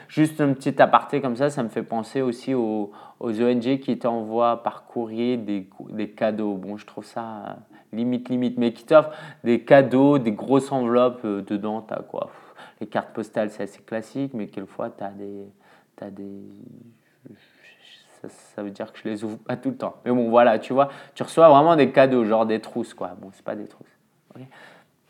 Juste 0.08 0.40
un 0.40 0.54
petit 0.54 0.82
aparté 0.82 1.20
comme 1.20 1.36
ça, 1.36 1.50
ça 1.50 1.62
me 1.62 1.68
fait 1.68 1.84
penser 1.84 2.22
aussi 2.22 2.54
aux, 2.54 2.92
ONG 3.20 3.80
qui 3.80 4.00
t'envoient 4.00 4.64
par 4.64 4.86
courrier 4.86 5.36
des, 5.36 5.68
cadeaux. 6.16 6.56
Bon, 6.56 6.78
je 6.78 6.86
trouve 6.86 7.06
ça 7.06 7.22
euh, 7.22 7.54
limite, 7.92 8.30
limite, 8.30 8.58
mais 8.58 8.72
qui 8.72 8.86
t'offrent 8.86 9.12
des 9.44 9.66
cadeaux, 9.66 10.20
des 10.20 10.32
grosses 10.32 10.72
enveloppes 10.72 11.26
dedans, 11.26 11.82
t'as 11.82 12.02
quoi? 12.02 12.32
Les 12.80 12.88
cartes 12.88 13.14
postales, 13.14 13.50
c'est 13.50 13.64
assez 13.64 13.82
classique, 13.82 14.34
mais 14.34 14.48
quelquefois, 14.48 14.90
tu 14.90 15.04
as 15.04 15.12
des. 15.12 15.48
As 16.02 16.10
des 16.10 16.42
ça, 18.28 18.64
veut 18.64 18.70
dire 18.70 18.92
que 18.92 19.00
je 19.00 19.10
les 19.10 19.24
ouvre 19.24 19.38
pas 19.38 19.56
tout 19.58 19.70
le 19.70 19.76
temps. 19.76 19.96
Mais 20.06 20.12
bon, 20.12 20.30
voilà, 20.30 20.60
tu 20.60 20.74
vois, 20.74 20.90
tu 21.16 21.24
reçois 21.24 21.50
vraiment 21.50 21.76
des 21.76 21.92
cadeaux, 21.92 22.24
genre 22.26 22.46
des 22.46 22.60
trousses, 22.60 22.94
quoi. 22.94 23.12
Bon, 23.20 23.30
c'est 23.34 23.44
pas 23.44 23.56
des 23.56 23.68
trousses. 23.68 23.88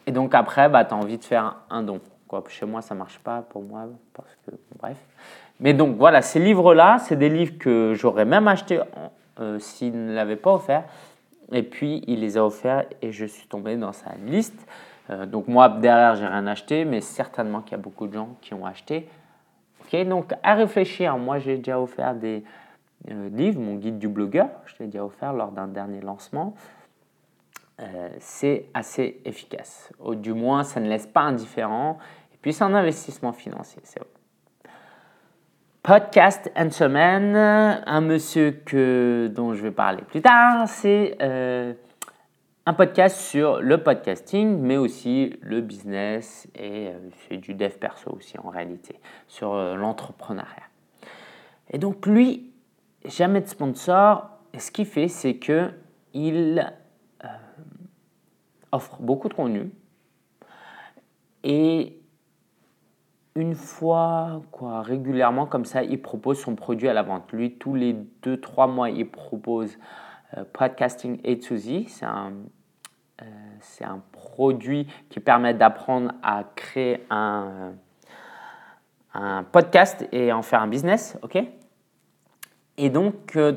Et 0.06 0.12
donc 0.12 0.36
après, 0.36 0.70
bah, 0.70 0.84
tu 0.86 0.94
as 0.94 0.98
envie 0.98 1.18
de 1.18 1.24
faire 1.24 1.58
un, 1.70 1.84
don. 1.84 2.02
Quoi. 2.28 2.44
Chez 2.50 2.66
moi, 2.66 2.82
ça 2.82 2.96
marche 2.96 3.20
pas 3.20 3.42
pour 3.42 3.62
moi, 3.62 3.86
parce 4.14 4.36
que, 4.46 4.52
bref. 4.80 4.98
Mais 5.60 5.74
donc 5.74 5.98
voilà, 5.98 6.22
ces 6.22 6.40
livres-là, 6.40 6.98
c'est 7.00 7.16
des 7.16 7.30
livres 7.30 7.58
que 7.58 7.94
j'aurais 7.96 8.26
même 8.26 8.48
acheté 8.48 8.82
euh, 9.40 9.60
s'il 9.60 10.06
ne 10.06 10.14
l'avait 10.14 10.36
pas 10.36 10.54
offert. 10.54 10.84
Et 11.52 11.64
puis, 11.64 12.04
il 12.08 12.22
les 12.22 12.38
a 12.38 12.46
offerts 12.46 12.86
et 13.02 13.12
je 13.12 13.26
suis 13.26 13.48
tombé 13.48 13.78
dans 13.78 13.94
sa 13.94 14.12
liste. 14.26 14.68
Euh, 15.10 15.26
donc 15.26 15.48
moi, 15.48 15.70
derrière, 15.70 16.16
j'ai 16.16 16.26
rien 16.26 16.48
acheté, 16.48 16.86
mais 16.86 17.02
certainement 17.02 17.62
qu'il 17.62 17.74
y 17.74 17.76
a 17.76 17.84
beaucoup 17.84 18.08
de 18.08 18.14
gens 18.14 18.30
qui 18.42 18.54
ont 18.54 18.66
acheté. 18.66 19.08
Ok, 19.82 20.08
donc 20.08 20.34
à 20.42 20.56
réfléchir. 20.56 21.18
Moi, 21.18 21.40
j'ai 21.40 21.58
déjà 21.58 21.80
offert 21.80 22.16
des 22.16 22.44
euh, 23.12 23.30
livres, 23.30 23.60
mon 23.60 23.76
guide 23.76 24.00
du 24.00 24.08
blogueur, 24.08 24.50
je 24.66 24.76
l'ai 24.80 24.86
déjà 24.86 25.04
offert 25.04 25.34
lors 25.34 25.52
d'un 25.52 25.68
dernier 25.68 26.02
lancement. 26.02 26.56
Euh, 27.82 28.10
c'est 28.20 28.68
assez 28.74 29.20
efficace. 29.26 29.92
Ou 30.00 30.16
du 30.16 30.34
moins, 30.34 30.64
ça 30.64 30.80
ne 30.80 30.88
laisse 30.88 31.08
pas 31.08 31.22
indifférent. 31.22 31.98
Et 32.34 32.38
puis, 32.42 32.54
c'est 32.54 32.64
un 32.64 32.74
investissement 32.74 33.34
financier, 33.34 33.82
c'est 33.84 34.00
vrai. 34.00 34.10
Podcast 35.82 36.50
and 36.56 36.70
semaine, 36.70 37.36
un 37.36 38.00
monsieur 38.00 38.52
que, 38.52 39.30
dont 39.34 39.54
je 39.54 39.64
vais 39.64 39.72
parler 39.72 40.02
plus 40.04 40.22
tard, 40.22 40.70
c'est 40.70 41.18
euh, 41.22 41.74
un 42.66 42.74
podcast 42.74 43.18
sur 43.18 43.60
le 43.60 43.84
podcasting, 43.84 44.62
mais 44.62 44.78
aussi 44.78 45.36
le 45.42 45.60
business 45.60 46.48
et 46.56 46.92
c'est 47.28 47.36
du 47.36 47.54
dev 47.54 47.72
perso 47.72 48.12
aussi 48.12 48.40
en 48.40 48.50
réalité, 48.50 48.98
sur 49.28 49.54
l'entrepreneuriat. 49.54 50.70
Et 51.70 51.80
donc 51.80 52.06
lui, 52.06 52.53
jamais 53.06 53.42
de 53.42 53.48
sponsor, 53.48 54.30
et 54.54 54.60
ce 54.60 54.72
qu'il 54.72 54.86
fait, 54.86 55.08
c'est 55.08 55.36
que 55.36 55.72
il 56.14 56.72
offre 58.72 59.02
beaucoup 59.02 59.30
de 59.30 59.34
contenu. 59.34 59.72
Et 61.44 62.00
une 63.36 63.56
fois, 63.56 64.42
quoi, 64.52 64.82
régulièrement, 64.82 65.46
comme 65.46 65.66
ça, 65.66 65.84
il 65.84 66.02
propose 66.02 66.40
son 66.40 66.56
produit 66.56 66.88
à 66.88 66.94
la 66.94 67.04
vente. 67.04 67.32
Lui, 67.32 67.56
tous 67.58 67.76
les 67.76 67.96
2-3 68.24 68.72
mois, 68.72 68.90
il 68.90 69.10
propose 69.10 69.78
euh, 70.38 70.44
Podcasting 70.54 71.22
to 71.40 71.58
Z. 71.58 71.88
C'est 71.88 72.06
un, 72.06 72.34
euh, 73.22 73.26
c'est 73.60 73.86
un 73.86 74.02
produit 74.12 74.88
qui 75.10 75.20
permet 75.20 75.54
d'apprendre 75.54 76.12
à 76.22 76.44
créer 76.56 77.06
un, 77.10 77.74
un 79.14 79.44
podcast 79.44 80.08
et 80.12 80.32
en 80.32 80.42
faire 80.42 80.62
un 80.62 80.68
business. 80.68 81.18
ok? 81.24 81.44
Et 82.78 82.90
donc, 82.90 83.36
euh, 83.36 83.54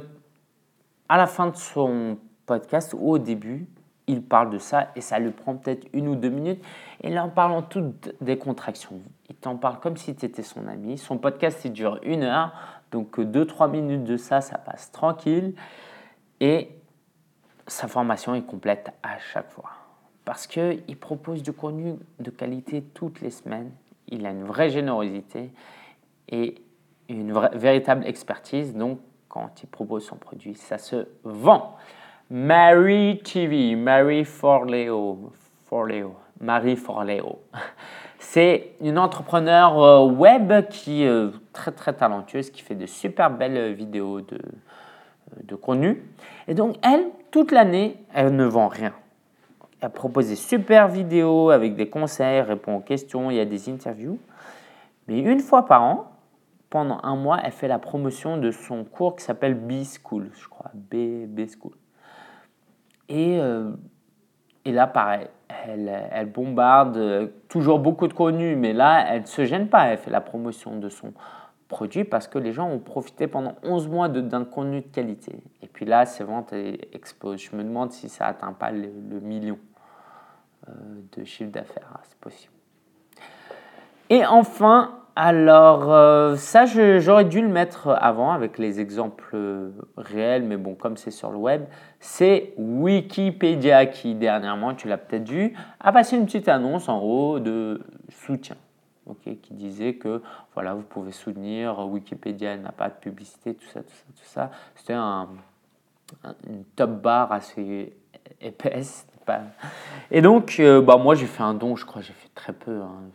à 1.09 1.17
la 1.17 1.27
fin 1.27 1.49
de 1.49 1.57
son 1.57 2.19
podcast 2.47 2.95
ou 2.99 3.13
au 3.13 3.19
début, 3.19 3.67
il 4.07 4.23
parle 4.23 4.51
de 4.51 4.59
ça 4.59 4.89
et 4.95 5.01
ça 5.01 5.19
lui 5.19 5.31
prend 5.31 5.57
peut-être 5.57 5.87
une 5.93 6.09
ou 6.09 6.15
deux 6.15 6.29
minutes. 6.29 6.63
Et 7.03 7.11
là, 7.11 7.25
en 7.25 7.29
parlant 7.29 7.63
toutes 7.63 8.15
des 8.21 8.39
contractions, 8.39 9.01
il 9.29 9.35
t'en 9.35 9.57
parle 9.57 9.81
comme 9.81 9.97
si 9.97 10.15
tu 10.15 10.27
étais 10.27 10.43
son 10.43 10.67
ami. 10.69 10.99
Son 10.99 11.19
podcast, 11.19 11.65
il 11.65 11.73
dure 11.73 11.99
une 12.03 12.23
heure. 12.23 12.53
Donc, 12.93 13.21
deux, 13.21 13.47
trois 13.47 13.69
minutes 13.69 14.05
de 14.05 14.17
ça, 14.17 14.41
ça 14.41 14.59
passe 14.59 14.93
tranquille. 14.93 15.55
Et 16.41 16.71
sa 17.67 17.89
formation 17.89 18.35
est 18.35 18.43
complète 18.43 18.93
à 19.03 19.19
chaque 19.19 19.51
fois. 19.51 19.71
Parce 20.25 20.47
qu'il 20.47 20.97
propose 21.01 21.43
du 21.43 21.53
contenu 21.53 21.97
de 22.21 22.31
qualité 22.31 22.83
toutes 22.83 23.21
les 23.21 23.31
semaines. 23.31 23.73
Il 24.09 24.27
a 24.27 24.31
une 24.31 24.45
vraie 24.45 24.71
générosité 24.71 25.51
et 26.29 26.63
une 27.09 27.33
véritable 27.55 28.07
expertise. 28.07 28.75
Donc, 28.75 29.01
il 29.63 29.69
propose 29.69 30.05
son 30.07 30.17
produit, 30.17 30.55
ça 30.55 30.79
se 30.79 31.07
vend. 31.25 31.77
Mary 32.31 33.21
TV, 33.23 33.77
Mary 33.77 34.25
Forleo, 34.25 35.31
Forleo, 35.67 36.15
Marie 36.41 36.77
Forleo. 36.77 37.41
C'est 38.19 38.73
une 38.81 38.99
entrepreneur 38.99 39.81
euh, 39.81 40.07
web 40.07 40.69
qui 40.69 41.05
est 41.05 41.09
euh, 41.09 41.31
très 41.53 41.71
très 41.71 41.93
talentueuse, 41.93 42.51
qui 42.51 42.63
fait 42.63 42.75
de 42.75 42.87
super 42.87 43.31
belles 43.31 43.73
vidéos 43.73 44.21
de, 44.21 44.35
euh, 44.35 45.41
de 45.45 45.55
contenu. 45.55 46.03
Et 46.49 46.55
donc 46.55 46.77
elle, 46.83 47.07
toute 47.31 47.53
l'année, 47.53 47.97
elle 48.13 48.35
ne 48.35 48.45
vend 48.45 48.69
rien. 48.69 48.93
Elle 49.81 49.91
propose 49.91 50.29
des 50.29 50.37
super 50.37 50.89
vidéos 50.89 51.51
avec 51.51 51.77
des 51.77 51.89
conseils, 51.89 52.41
répond 52.41 52.77
aux 52.77 52.81
questions, 52.81 53.31
il 53.31 53.37
y 53.37 53.41
a 53.41 53.45
des 53.45 53.69
interviews. 53.69 54.19
Mais 55.07 55.21
une 55.21 55.41
fois 55.41 55.67
par 55.67 55.83
an, 55.83 56.16
pendant 56.71 57.01
un 57.03 57.17
mois, 57.17 57.41
elle 57.43 57.53
fait 57.53 57.69
la 57.69 57.79
promotion 57.79 58.39
de 58.39 58.51
son 58.51 58.85
cours 58.85 59.17
qui 59.17 59.25
s'appelle 59.25 59.55
B 59.55 59.83
School, 59.85 60.31
je 60.35 60.49
crois, 60.49 60.71
B, 60.75 61.27
B 61.27 61.47
School. 61.49 61.73
Et, 63.09 63.39
euh, 63.41 63.71
et 64.65 64.73
là, 64.73 64.87
pareil, 64.87 65.29
elle, 65.67 66.09
elle, 66.11 66.31
bombarde 66.31 67.31
toujours 67.49 67.79
beaucoup 67.79 68.09
de 68.09 68.13
contenu, 68.13 68.57
mais 68.57 68.73
là, 68.73 69.07
elle 69.09 69.23
ne 69.23 69.27
se 69.27 69.45
gêne 69.45 69.69
pas. 69.69 69.87
Elle 69.87 69.99
fait 69.99 70.11
la 70.11 70.21
promotion 70.21 70.77
de 70.79 70.89
son 70.89 71.13
produit 71.69 72.05
parce 72.05 72.29
que 72.29 72.39
les 72.39 72.53
gens 72.53 72.69
ont 72.69 72.79
profité 72.79 73.27
pendant 73.27 73.55
11 73.63 73.89
mois 73.89 74.09
d'un 74.09 74.45
contenu 74.45 74.83
de 74.83 74.87
qualité. 74.87 75.43
Et 75.63 75.67
puis 75.67 75.85
là, 75.85 76.07
ses 76.07 76.25
ventes 76.25 76.53
explosent. 76.93 77.41
Je 77.41 77.57
me 77.57 77.65
demande 77.65 77.93
si 77.93 78.09
ça 78.09 78.27
n'atteint 78.27 78.53
pas 78.53 78.71
le, 78.71 78.89
million 79.21 79.59
euh, 80.69 80.73
de 81.17 81.25
chiffre 81.25 81.51
d'affaires. 81.51 81.91
Ah, 81.95 82.01
c'est 82.05 82.19
possible. 82.19 82.53
Et 84.09 84.25
enfin, 84.25 85.01
alors, 85.17 85.93
euh, 85.93 86.37
ça, 86.37 86.67
j'aurais 86.67 87.25
dû 87.25 87.41
le 87.41 87.49
mettre 87.49 87.89
avant 87.89 88.33
avec 88.33 88.59
les 88.59 88.81
exemples 88.81 89.31
euh, 89.35 89.71
réels, 89.97 90.43
mais 90.45 90.59
bon, 90.59 90.75
comme 90.75 90.97
c'est 90.97 91.11
sur 91.11 91.31
le 91.31 91.39
web, 91.39 91.65
c'est 92.01 92.53
Wikipédia 92.59 93.87
qui, 93.87 94.15
dernièrement, 94.15 94.75
tu 94.75 94.89
l'as 94.89 94.99
peut-être 94.99 95.29
vu, 95.29 95.55
a 95.81 95.93
passé 95.93 96.17
une 96.17 96.27
petite 96.27 96.49
annonce 96.49 96.89
en 96.89 97.01
haut 97.01 97.41
de 97.41 97.81
soutien. 98.11 98.57
qui 99.25 99.55
disait 99.55 99.95
que 99.95 100.23
voilà, 100.53 100.75
vous 100.75 100.83
pouvez 100.83 101.13
soutenir, 101.13 101.79
Wikipédia 101.89 102.57
n'a 102.59 102.73
pas 102.73 102.91
de 102.91 102.95
publicité, 102.95 103.55
tout 103.55 103.67
ça, 103.67 103.81
tout 103.81 103.89
ça, 103.89 104.05
tout 104.15 104.29
ça. 104.29 104.51
C'était 104.75 104.93
un, 104.93 105.29
une 106.47 106.65
top 106.77 106.91
bar 106.91 107.33
assez 107.33 107.95
épaisse. 108.41 109.07
Et 110.11 110.21
donc, 110.21 110.57
euh, 110.61 110.81
bah, 110.81 110.97
moi, 110.97 111.15
j'ai 111.15 111.27
fait 111.27 111.43
un 111.43 111.55
don, 111.55 111.77
je 111.77 111.85
crois, 111.85 112.03
j'ai 112.03 112.13
fait 112.13 112.29
très 112.35 112.53
peu. 112.53 112.81
Hein. 112.81 113.11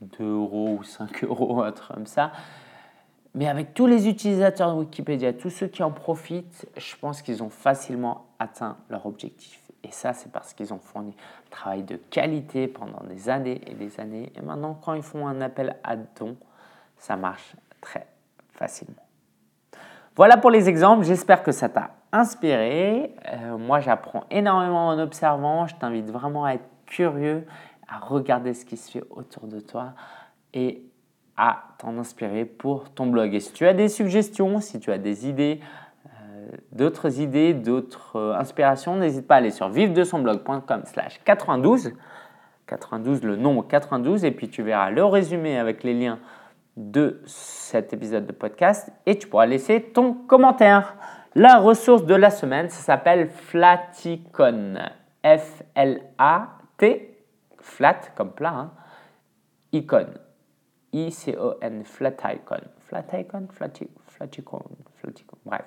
2 0.00 0.24
euros 0.24 0.78
ou 0.80 0.82
5 0.82 1.24
euros, 1.24 1.62
un 1.62 1.72
truc 1.72 1.94
comme 1.94 2.06
ça. 2.06 2.32
Mais 3.34 3.48
avec 3.48 3.74
tous 3.74 3.86
les 3.86 4.08
utilisateurs 4.08 4.72
de 4.72 4.80
Wikipédia, 4.80 5.32
tous 5.32 5.50
ceux 5.50 5.66
qui 5.66 5.82
en 5.82 5.90
profitent, 5.90 6.66
je 6.76 6.96
pense 6.96 7.22
qu'ils 7.22 7.42
ont 7.42 7.50
facilement 7.50 8.26
atteint 8.38 8.78
leur 8.88 9.06
objectif. 9.06 9.60
Et 9.84 9.90
ça, 9.92 10.12
c'est 10.12 10.32
parce 10.32 10.54
qu'ils 10.54 10.74
ont 10.74 10.78
fourni 10.78 11.10
un 11.10 11.50
travail 11.50 11.82
de 11.82 11.96
qualité 11.96 12.66
pendant 12.66 13.02
des 13.04 13.28
années 13.28 13.60
et 13.66 13.74
des 13.74 14.00
années. 14.00 14.32
Et 14.34 14.42
maintenant, 14.42 14.78
quand 14.82 14.94
ils 14.94 15.02
font 15.02 15.26
un 15.28 15.40
appel 15.40 15.76
à 15.84 15.96
don, 15.96 16.36
ça 16.96 17.16
marche 17.16 17.54
très 17.80 18.06
facilement. 18.54 19.02
Voilà 20.16 20.36
pour 20.36 20.50
les 20.50 20.68
exemples. 20.68 21.04
J'espère 21.04 21.44
que 21.44 21.52
ça 21.52 21.68
t'a 21.68 21.90
inspiré. 22.10 23.14
Euh, 23.32 23.56
moi, 23.56 23.78
j'apprends 23.78 24.24
énormément 24.30 24.88
en 24.88 24.98
observant. 24.98 25.66
Je 25.68 25.76
t'invite 25.76 26.10
vraiment 26.10 26.44
à 26.44 26.54
être 26.54 26.68
curieux 26.86 27.46
à 27.88 27.98
regarder 27.98 28.54
ce 28.54 28.64
qui 28.64 28.76
se 28.76 28.90
fait 28.90 29.04
autour 29.10 29.46
de 29.46 29.60
toi 29.60 29.94
et 30.54 30.82
à 31.36 31.64
t'en 31.78 31.96
inspirer 31.98 32.44
pour 32.44 32.90
ton 32.90 33.06
blog. 33.06 33.34
Et 33.34 33.40
si 33.40 33.52
tu 33.52 33.66
as 33.66 33.72
des 33.72 33.88
suggestions, 33.88 34.60
si 34.60 34.80
tu 34.80 34.90
as 34.90 34.98
des 34.98 35.28
idées, 35.28 35.60
euh, 36.06 36.48
d'autres 36.72 37.20
idées, 37.20 37.54
d'autres 37.54 38.16
euh, 38.16 38.34
inspirations, 38.34 38.96
n'hésite 38.96 39.26
pas 39.26 39.36
à 39.36 39.38
aller 39.38 39.52
sur 39.52 39.68
vive 39.68 39.92
de 39.92 40.02
son 40.04 40.18
blog.com 40.20 40.82
slash 40.84 41.20
92, 41.24 41.92
92 42.66 43.22
le 43.22 43.36
nombre 43.36 43.66
92, 43.66 44.24
et 44.24 44.32
puis 44.32 44.48
tu 44.48 44.62
verras 44.62 44.90
le 44.90 45.04
résumé 45.04 45.58
avec 45.58 45.84
les 45.84 45.94
liens 45.94 46.18
de 46.76 47.22
cet 47.24 47.92
épisode 47.92 48.26
de 48.26 48.32
podcast 48.32 48.90
et 49.06 49.18
tu 49.18 49.28
pourras 49.28 49.46
laisser 49.46 49.82
ton 49.82 50.14
commentaire. 50.14 50.96
La 51.34 51.58
ressource 51.58 52.04
de 52.04 52.14
la 52.14 52.30
semaine, 52.30 52.68
ça 52.68 52.82
s'appelle 52.82 53.28
Flaticon. 53.28 54.74
F-L-A-T 55.24 57.07
flat 57.68 58.00
comme 58.16 58.32
plat, 58.32 58.54
hein. 58.54 58.70
icon, 59.72 60.06
I-C-O-N, 60.92 61.84
flat 61.84 62.16
icon, 62.34 62.60
flat 62.80 63.04
icon, 63.20 63.46
flat, 63.52 63.72
icon, 64.38 64.62
bref. 65.44 65.66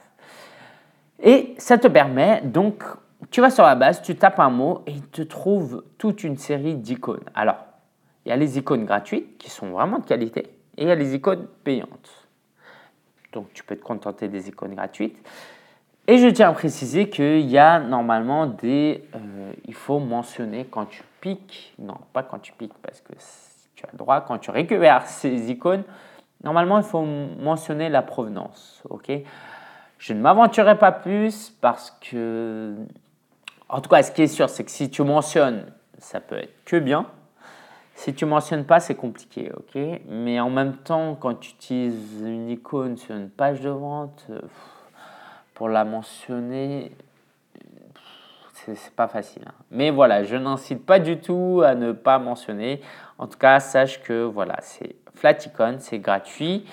Et 1.20 1.56
ça 1.58 1.78
te 1.78 1.88
permet 1.88 2.42
donc, 2.42 2.84
tu 3.30 3.42
vas 3.42 3.52
sur 3.52 3.64
la 3.64 3.76
base, 3.76 4.02
tu 4.02 4.16
tapes 4.16 4.40
un 4.40 4.50
mot 4.50 4.82
et 4.88 4.92
il 4.92 5.08
te 5.08 5.22
trouve 5.22 5.86
toute 5.98 6.24
une 6.24 6.38
série 6.38 6.76
d'icônes. 6.76 7.30
Alors, 7.36 7.64
il 8.26 8.30
y 8.30 8.32
a 8.32 8.36
les 8.36 8.58
icônes 8.58 8.86
gratuites 8.86 9.38
qui 9.38 9.50
sont 9.50 9.70
vraiment 9.70 10.00
de 10.00 10.06
qualité 10.06 10.42
et 10.78 10.84
il 10.84 10.88
y 10.88 10.92
a 10.92 10.96
les 10.96 11.14
icônes 11.14 11.48
payantes. 11.64 12.28
Donc, 13.32 13.54
tu 13.54 13.64
peux 13.64 13.76
te 13.76 13.84
contenter 13.84 14.28
des 14.28 14.50
icônes 14.50 14.76
gratuites. 14.76 15.18
Et 16.12 16.18
je 16.18 16.28
tiens 16.28 16.50
à 16.50 16.52
préciser 16.52 17.10
qu'il 17.10 17.50
y 17.50 17.58
a 17.58 17.80
normalement 17.80 18.46
des... 18.46 19.02
Euh, 19.16 19.54
il 19.66 19.74
faut 19.74 20.00
mentionner 20.00 20.66
quand 20.70 20.84
tu 20.84 21.04
piques, 21.22 21.74
non 21.80 21.96
pas 22.12 22.22
quand 22.22 22.40
tu 22.40 22.52
piques 22.52 22.74
parce 22.82 23.00
que 23.00 23.14
tu 23.76 23.86
as 23.86 23.90
le 23.94 23.98
droit, 23.98 24.20
quand 24.20 24.38
tu 24.38 24.52
récupères 24.52 25.08
ces 25.08 25.50
icônes, 25.50 25.86
normalement 26.44 26.80
il 26.80 26.84
faut 26.84 27.06
mentionner 27.06 27.88
la 27.88 28.02
provenance. 28.02 28.84
ok? 28.90 29.10
Je 30.00 30.12
ne 30.12 30.20
m'aventurerai 30.20 30.78
pas 30.78 30.92
plus 30.92 31.50
parce 31.62 31.98
que... 32.02 32.76
En 33.70 33.80
tout 33.80 33.90
cas, 33.90 34.04
ce 34.04 34.12
qui 34.12 34.24
est 34.24 34.28
sûr, 34.28 34.50
c'est 34.50 34.66
que 34.66 34.72
si 34.72 34.90
tu 34.90 35.04
mentionnes, 35.04 35.64
ça 35.98 36.20
peut 36.20 36.40
être 36.40 36.66
que 36.66 36.76
bien. 36.76 37.06
Si 37.96 38.14
tu 38.14 38.26
mentionnes 38.26 38.66
pas, 38.66 38.82
c'est 38.82 38.96
compliqué, 38.96 39.50
ok? 39.56 39.82
Mais 40.10 40.42
en 40.42 40.50
même 40.50 40.76
temps, 40.76 41.16
quand 41.16 41.36
tu 41.36 41.52
utilises 41.52 42.22
une 42.22 42.50
icône 42.50 42.98
sur 42.98 43.16
une 43.16 43.30
page 43.30 43.62
de 43.62 43.70
vente, 43.70 44.30
pour 45.62 45.70
la 45.70 45.84
mentionner, 45.84 46.92
c'est 48.52 48.96
pas 48.96 49.08
facile. 49.08 49.44
Hein. 49.46 49.54
Mais 49.70 49.92
voilà, 49.92 50.24
je 50.24 50.36
n'incite 50.36 50.84
pas 50.84 50.98
du 50.98 51.20
tout 51.20 51.62
à 51.64 51.76
ne 51.76 51.92
pas 51.92 52.18
mentionner. 52.18 52.82
En 53.20 53.28
tout 53.28 53.38
cas, 53.38 53.60
sache 53.60 54.02
que 54.02 54.24
voilà, 54.24 54.56
c'est 54.62 54.96
Flaticon, 55.14 55.76
c'est 55.78 56.00
gratuit. 56.00 56.66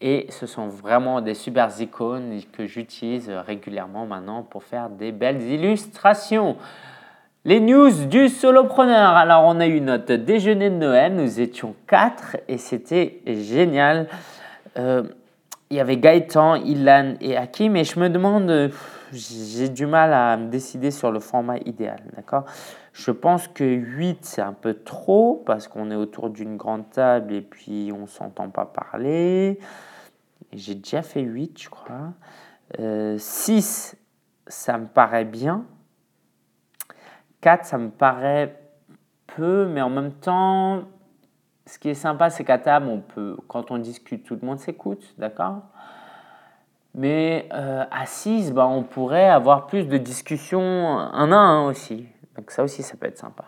Et 0.00 0.26
ce 0.30 0.46
sont 0.46 0.68
vraiment 0.68 1.20
des 1.20 1.34
super 1.34 1.68
icônes 1.82 2.40
que 2.50 2.64
j'utilise 2.64 3.28
régulièrement 3.28 4.06
maintenant 4.06 4.42
pour 4.42 4.64
faire 4.64 4.88
des 4.88 5.12
belles 5.12 5.42
illustrations. 5.42 6.56
Les 7.44 7.60
news 7.60 8.06
du 8.06 8.30
solopreneur. 8.30 9.16
Alors, 9.16 9.44
on 9.44 9.60
a 9.60 9.66
eu 9.66 9.82
notre 9.82 10.14
déjeuner 10.14 10.70
de 10.70 10.76
Noël. 10.76 11.14
Nous 11.14 11.40
étions 11.40 11.74
quatre 11.86 12.38
et 12.48 12.56
c'était 12.56 13.20
génial. 13.26 14.08
Euh, 14.78 15.02
il 15.70 15.76
y 15.76 15.80
avait 15.80 15.98
Gaëtan, 15.98 16.56
Ilan 16.56 17.14
et 17.20 17.36
Hakim. 17.36 17.76
Et 17.76 17.84
je 17.84 18.00
me 18.00 18.10
demande, 18.10 18.72
j'ai 19.12 19.68
du 19.68 19.86
mal 19.86 20.12
à 20.12 20.36
me 20.36 20.48
décider 20.48 20.90
sur 20.90 21.12
le 21.12 21.20
format 21.20 21.58
idéal. 21.58 22.02
D'accord? 22.16 22.44
Je 22.92 23.12
pense 23.12 23.46
que 23.46 23.64
8, 23.64 24.24
c'est 24.24 24.42
un 24.42 24.52
peu 24.52 24.74
trop 24.74 25.42
parce 25.46 25.68
qu'on 25.68 25.90
est 25.92 25.96
autour 25.96 26.30
d'une 26.30 26.56
grande 26.56 26.90
table 26.90 27.32
et 27.32 27.40
puis 27.40 27.92
on 27.94 28.02
ne 28.02 28.06
s'entend 28.06 28.50
pas 28.50 28.66
parler. 28.66 29.60
J'ai 30.52 30.74
déjà 30.74 31.02
fait 31.02 31.22
8, 31.22 31.62
je 31.62 31.68
crois. 31.68 32.14
6, 32.76 32.80
euh, 32.80 33.98
ça 34.48 34.76
me 34.76 34.86
paraît 34.86 35.24
bien. 35.24 35.64
4, 37.42 37.64
ça 37.64 37.78
me 37.78 37.90
paraît 37.90 38.60
peu, 39.28 39.66
mais 39.66 39.80
en 39.80 39.90
même 39.90 40.12
temps, 40.12 40.82
ce 41.70 41.78
qui 41.78 41.88
est 41.88 41.94
sympa, 41.94 42.30
c'est 42.30 42.42
qu'à 42.42 42.58
table, 42.58 42.88
on 42.88 42.98
peut, 42.98 43.36
quand 43.46 43.70
on 43.70 43.78
discute, 43.78 44.24
tout 44.24 44.36
le 44.40 44.44
monde 44.44 44.58
s'écoute, 44.58 45.14
d'accord? 45.18 45.62
Mais 46.96 47.48
euh, 47.52 47.84
à 47.92 48.06
6, 48.06 48.52
bah, 48.52 48.66
on 48.66 48.82
pourrait 48.82 49.28
avoir 49.28 49.68
plus 49.68 49.86
de 49.86 49.96
discussions 49.96 50.98
un 50.98 51.30
à 51.30 51.36
un 51.36 51.66
aussi. 51.66 52.08
Donc 52.36 52.50
ça 52.50 52.64
aussi, 52.64 52.82
ça 52.82 52.96
peut 52.96 53.06
être 53.06 53.18
sympa. 53.18 53.44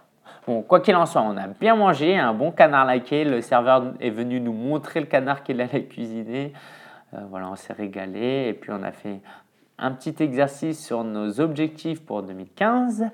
Bon, 0.46 0.62
quoi 0.62 0.78
qu'il 0.78 0.94
en 0.94 1.04
soit, 1.04 1.22
on 1.22 1.36
a 1.36 1.48
bien 1.48 1.74
mangé, 1.74 2.16
un 2.16 2.32
bon 2.32 2.52
canard 2.52 2.84
laqué. 2.84 3.24
Le 3.24 3.40
serveur 3.40 3.92
est 3.98 4.10
venu 4.10 4.40
nous 4.40 4.52
montrer 4.52 5.00
le 5.00 5.06
canard 5.06 5.42
qu'il 5.42 5.60
allait 5.60 5.86
cuisiner. 5.86 6.52
Euh, 7.14 7.18
voilà, 7.28 7.48
on 7.50 7.56
s'est 7.56 7.72
régalé 7.72 8.46
et 8.48 8.52
puis 8.52 8.70
on 8.70 8.84
a 8.84 8.92
fait 8.92 9.20
un 9.78 9.90
petit 9.90 10.14
exercice 10.22 10.84
sur 10.84 11.02
nos 11.02 11.40
objectifs 11.40 12.06
pour 12.06 12.22
2015. 12.22 13.06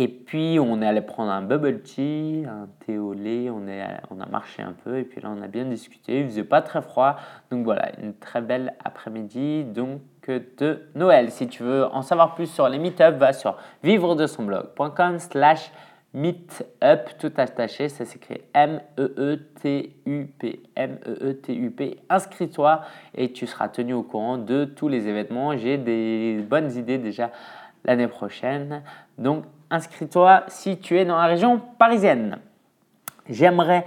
Et 0.00 0.06
puis 0.06 0.60
on 0.60 0.80
est 0.80 0.86
allé 0.86 1.00
prendre 1.00 1.32
un 1.32 1.42
bubble 1.42 1.82
tea, 1.82 2.44
un 2.46 2.68
thé 2.86 2.98
au 2.98 3.14
lait, 3.14 3.50
on, 3.50 3.66
est, 3.66 3.84
on 4.12 4.20
a 4.20 4.26
marché 4.26 4.62
un 4.62 4.72
peu 4.84 4.96
et 4.98 5.02
puis 5.02 5.20
là 5.20 5.28
on 5.36 5.42
a 5.42 5.48
bien 5.48 5.64
discuté. 5.64 6.20
Il 6.20 6.26
faisait 6.26 6.44
pas 6.44 6.62
très 6.62 6.82
froid, 6.82 7.16
donc 7.50 7.64
voilà, 7.64 7.90
une 8.00 8.14
très 8.14 8.40
belle 8.40 8.74
après-midi 8.84 9.64
donc 9.64 10.00
de 10.28 10.88
Noël. 10.94 11.32
Si 11.32 11.48
tu 11.48 11.64
veux 11.64 11.86
en 11.86 12.02
savoir 12.02 12.36
plus 12.36 12.46
sur 12.46 12.68
les 12.68 12.78
meet 12.78 13.00
va 13.00 13.32
sur 13.32 13.56
vivre 13.82 14.14
de 14.14 14.28
son 14.28 14.44
blog.com 14.44 15.18
slash 15.18 15.72
Meetup, 16.14 17.18
tout 17.18 17.32
attaché, 17.36 17.88
ça 17.88 18.04
s'écrit 18.04 18.40
M-E-E-T-U-P. 18.54 19.00
M-E-E-T-U-P. 20.76 21.98
Inscris-toi 22.08 22.82
et 23.16 23.32
tu 23.32 23.48
seras 23.48 23.68
tenu 23.68 23.94
au 23.94 24.04
courant 24.04 24.38
de 24.38 24.64
tous 24.64 24.86
les 24.86 25.08
événements. 25.08 25.56
J'ai 25.56 25.76
des 25.76 26.38
bonnes 26.48 26.70
idées 26.76 26.98
déjà 26.98 27.32
l'année 27.84 28.06
prochaine. 28.06 28.82
Donc, 29.18 29.44
inscris-toi 29.70 30.44
si 30.48 30.78
tu 30.78 30.98
es 30.98 31.04
dans 31.04 31.18
la 31.18 31.26
région 31.26 31.60
parisienne. 31.78 32.38
J'aimerais 33.28 33.84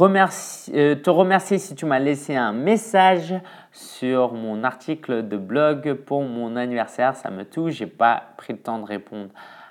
euh, 0.00 0.94
te 0.94 1.10
remercier 1.10 1.58
si 1.58 1.74
tu 1.74 1.84
m'as 1.86 1.98
laissé 1.98 2.34
un 2.34 2.52
message 2.52 3.34
sur 3.70 4.32
mon 4.32 4.64
article 4.64 5.28
de 5.28 5.36
blog 5.36 5.94
pour 5.94 6.22
mon 6.22 6.56
anniversaire. 6.56 7.14
Ça 7.14 7.30
me 7.30 7.44
touche. 7.44 7.74
J'ai 7.74 7.86
pas 7.86 8.22
pris 8.36 8.54
le 8.54 8.58
temps 8.58 8.78
de 8.78 8.86
répondre 8.86 9.30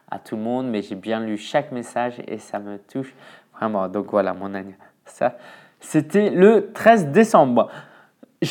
à 0.09 0.19
tout 0.19 0.35
le 0.35 0.41
monde, 0.41 0.67
mais 0.69 0.81
j'ai 0.81 0.95
bien 0.95 1.19
lu 1.19 1.37
chaque 1.37 1.71
message 1.71 2.21
et 2.27 2.37
ça 2.37 2.59
me 2.59 2.77
touche 2.77 3.13
vraiment. 3.55 3.87
Donc 3.87 4.11
voilà, 4.11 4.33
mon 4.33 4.53
anniversaire. 4.53 5.33
C'était 5.79 6.29
le 6.29 6.71
13 6.73 7.07
décembre. 7.07 7.69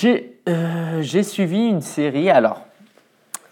Euh, 0.05 1.03
j'ai 1.03 1.23
suivi 1.23 1.68
une 1.68 1.81
série. 1.81 2.31
Alors, 2.31 2.64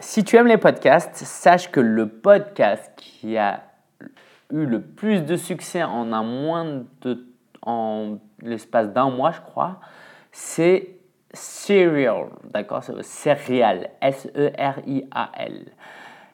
si 0.00 0.24
tu 0.24 0.36
aimes 0.36 0.46
les 0.46 0.58
podcasts, 0.58 1.16
sache 1.16 1.70
que 1.70 1.80
le 1.80 2.08
podcast 2.08 2.92
qui 2.96 3.36
a 3.36 3.62
eu 4.52 4.64
le 4.64 4.80
plus 4.80 5.22
de 5.22 5.36
succès 5.36 5.82
en 5.82 6.12
un 6.12 6.22
moins 6.22 6.84
en 7.62 8.18
l'espace 8.42 8.88
d'un 8.92 9.10
mois, 9.10 9.32
je 9.32 9.40
crois, 9.40 9.80
c'est 10.32 10.94
Serial, 11.34 12.28
d'accord? 12.44 12.82
Serial, 13.02 13.90
S-E-R-I-A-L. 14.00 15.72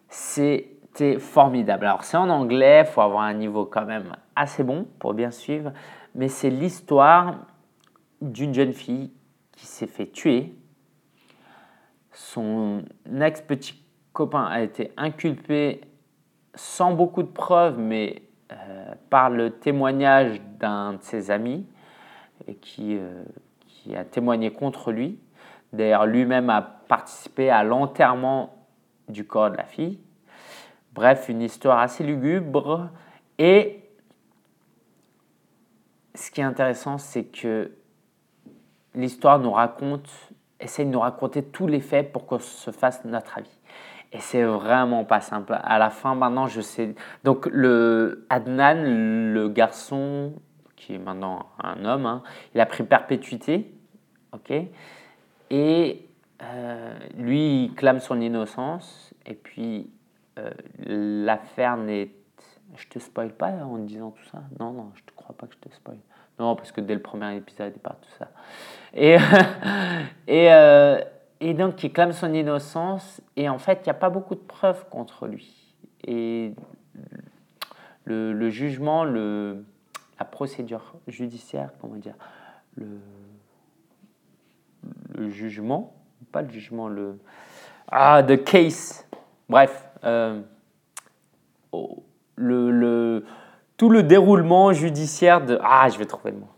C'est 0.09 0.75
c'était 0.95 1.19
formidable. 1.19 1.87
Alors 1.87 2.05
c'est 2.05 2.17
en 2.17 2.31
anglais, 2.31 2.85
il 2.87 2.87
faut 2.87 3.01
avoir 3.01 3.23
un 3.23 3.35
niveau 3.35 3.67
quand 3.67 3.85
même 3.85 4.15
assez 4.37 4.63
bon 4.63 4.87
pour 5.01 5.13
bien 5.13 5.33
suivre, 5.33 5.73
mais 6.15 6.29
c'est 6.29 6.51
l'histoire 6.51 7.47
d'une 8.21 8.55
jeune 8.55 8.73
fille 8.73 9.11
qui 9.51 9.67
s'est 9.67 9.89
fait 9.89 10.07
tuer. 10.07 10.55
Son 12.15 12.85
ex-petit 13.21 13.85
copain 14.13 14.45
a 14.45 14.63
été 14.63 14.93
inculpé 14.97 15.83
sans 16.55 16.95
beaucoup 16.95 17.23
de 17.23 17.29
preuves, 17.29 17.79
mais 17.79 18.23
euh, 18.53 18.95
par 19.11 19.31
le 19.31 19.51
témoignage 19.51 20.41
d'un 20.59 20.95
de 20.95 21.03
ses 21.03 21.31
amis 21.31 21.67
et 22.47 22.55
qui, 22.55 22.97
euh, 22.97 23.25
qui 23.67 23.97
a 23.97 24.05
témoigné 24.05 24.53
contre 24.53 24.93
lui. 24.93 25.19
D'ailleurs, 25.73 26.07
lui-même 26.07 26.51
a 26.51 26.63
participé 26.63 27.51
à 27.51 27.65
l'enterrement 27.65 28.55
du 29.09 29.27
corps 29.27 29.51
de 29.51 29.57
la 29.57 29.65
fille. 29.65 29.99
Bref, 30.93 31.29
une 31.29 31.43
histoire 31.43 31.81
assez 31.81 32.05
lugubre. 32.05 32.91
Et 33.39 33.83
ce 36.15 36.31
qui 36.31 36.41
est 36.41 36.45
intéressant, 36.45 36.99
c'est 36.99 37.25
que 37.25 37.73
l'histoire 38.95 39.41
nous 39.41 39.51
raconte, 39.51 40.09
essaye 40.61 40.87
de 40.87 40.91
nous 40.91 41.01
raconter 41.01 41.43
tous 41.43 41.67
les 41.67 41.81
faits 41.81 42.13
pour 42.13 42.27
qu'on 42.27 42.39
se 42.39 42.71
fasse 42.71 43.05
notre 43.05 43.39
avis. 43.39 43.59
Et 44.13 44.21
c'est 44.21 44.45
vraiment 44.45 45.05
pas 45.05 45.21
simple. 45.21 45.59
À 45.63 45.79
la 45.79 45.91
fin, 45.91 46.15
maintenant, 46.15 46.47
je 46.47 46.61
sais. 46.61 46.95
Donc, 47.25 47.47
le 47.47 48.27
Adnan, 48.31 48.85
le 48.85 49.49
garçon, 49.49 50.35
qui 50.77 50.95
est 50.95 50.99
maintenant 50.99 51.47
un 51.63 51.85
homme, 51.85 52.07
hein, 52.07 52.23
il 52.55 52.61
a 52.61 52.67
pris 52.67 52.85
perpétuité. 52.85 53.75
OK? 54.33 54.53
Et 55.51 56.09
euh, 56.43 56.99
lui, 57.17 57.65
il 57.65 57.75
clame 57.75 57.99
son 57.99 58.21
innocence. 58.21 59.13
Et 59.27 59.35
puis, 59.35 59.91
euh, 60.39 60.51
l'affaire 60.79 61.77
n'est. 61.77 62.11
Je 62.77 62.89
te 62.89 62.99
spoil 62.99 63.33
pas 63.33 63.51
en 63.51 63.79
disant 63.79 64.11
tout 64.11 64.25
ça? 64.31 64.43
Non, 64.59 64.73
non, 64.73 64.91
je 64.95 65.03
te 65.03 65.13
crois 65.15 65.35
pas 65.37 65.47
que 65.47 65.55
je 65.55 65.69
te 65.69 65.75
spoil. 65.75 65.99
Non, 66.39 66.57
parce 66.57 66.73
que 66.73 66.81
dès 66.81 66.95
le 66.95 67.03
premier 67.03 67.37
épisode, 67.37 67.73
il 67.75 67.81
parle 67.81 67.97
tout 68.01 68.17
ça. 68.19 68.31
Et, 68.93 69.17
et, 70.27 70.53
euh, 70.53 71.01
et 71.41 71.55
donc, 71.55 71.83
il 71.85 71.93
clame 71.93 72.13
son 72.13 72.33
innocence. 72.33 73.21
Et 73.37 73.49
en 73.49 73.59
fait, 73.59 73.81
il 73.83 73.85
n'y 73.85 73.91
a 73.91 73.95
pas 73.95 74.11
beaucoup 74.11 74.35
de 74.35 74.41
preuves 74.41 74.87
contre 74.89 75.27
lui. 75.27 75.75
Et 76.07 76.55
le, 78.05 78.33
le 78.33 78.51
jugement, 78.51 79.05
le, 79.05 79.65
la 80.19 80.25
procédure 80.25 80.95
judiciaire, 81.07 81.71
comment 81.81 81.97
dire, 81.97 82.15
le, 82.77 82.99
le 85.15 85.31
jugement, 85.31 85.95
pas 86.33 86.43
le 86.43 86.51
jugement, 86.51 86.89
le. 86.89 87.19
Ah, 87.89 88.23
the 88.23 88.43
case. 88.43 89.07
Bref, 89.49 89.87
euh, 90.05 90.41
le, 92.37 93.25
tout 93.77 93.91
le 93.91 94.03
déroulement 94.03 94.73
judiciaire 94.73 95.45
de... 95.45 95.59
Ah, 95.63 95.89
je 95.89 95.99
vais 95.99 96.05
trouver 96.05 96.33
le 96.33 96.39
mot. 96.39 96.49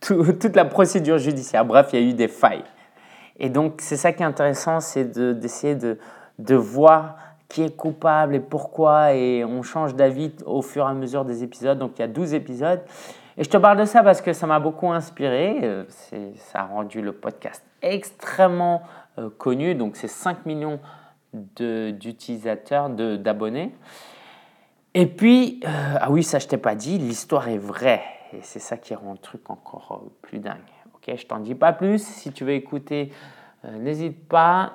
toute 0.00 0.56
la 0.56 0.64
procédure 0.64 1.18
judiciaire. 1.18 1.64
Bref, 1.64 1.90
il 1.92 2.00
y 2.00 2.02
a 2.04 2.08
eu 2.08 2.14
des 2.14 2.28
failles. 2.28 2.64
Et 3.38 3.48
donc, 3.48 3.80
c'est 3.80 3.96
ça 3.96 4.12
qui 4.12 4.22
est 4.22 4.26
intéressant, 4.26 4.80
c'est 4.80 5.10
d'essayer 5.38 5.74
de, 5.74 5.98
de, 6.38 6.54
voir 6.54 7.16
qui 7.48 7.62
est 7.62 7.74
coupable 7.76 8.34
et 8.34 8.40
pourquoi. 8.40 9.14
Et 9.14 9.44
on 9.44 9.62
change 9.62 9.94
d'avis 9.94 10.32
au 10.46 10.62
fur 10.62 10.86
et 10.86 10.90
à 10.90 10.94
mesure 10.94 11.24
des 11.24 11.42
épisodes. 11.42 11.78
Donc, 11.78 11.92
il 11.98 12.02
y 12.02 12.04
a 12.04 12.08
12 12.08 12.34
épisodes. 12.34 12.80
Et 13.36 13.44
je 13.44 13.48
te 13.48 13.56
parle 13.56 13.78
de 13.78 13.84
ça 13.84 14.02
parce 14.02 14.20
que 14.20 14.32
ça 14.32 14.46
m'a 14.46 14.60
beaucoup 14.60 14.90
inspiré. 14.90 15.58
Euh, 15.62 15.84
ça 16.36 16.60
a 16.60 16.64
rendu 16.64 17.00
le 17.00 17.12
podcast 17.12 17.64
extrêmement 17.80 18.82
euh, 19.18 19.30
connu. 19.30 19.74
Donc, 19.74 19.96
c'est 19.96 20.08
5 20.08 20.46
millions 20.46 20.78
d'utilisateurs, 21.32 22.90
d'abonnés. 22.90 23.74
Et 24.94 25.06
puis, 25.06 25.60
euh, 25.64 25.96
ah 26.00 26.10
oui, 26.10 26.22
ça 26.22 26.38
je 26.38 26.46
t'ai 26.46 26.58
pas 26.58 26.74
dit, 26.74 26.98
l'histoire 26.98 27.48
est 27.48 27.58
vraie. 27.58 28.02
Et 28.34 28.40
c'est 28.42 28.58
ça 28.58 28.76
qui 28.76 28.94
rend 28.94 29.12
le 29.12 29.18
truc 29.18 29.48
encore 29.48 30.02
euh, 30.04 30.10
plus 30.22 30.38
dingue. 30.38 30.58
Ok, 30.94 31.14
je 31.16 31.26
t'en 31.26 31.38
dis 31.38 31.54
pas 31.54 31.72
plus. 31.72 32.04
Si 32.04 32.32
tu 32.32 32.44
veux 32.44 32.52
écouter, 32.52 33.10
euh, 33.64 33.78
n'hésite 33.78 34.28
pas. 34.28 34.74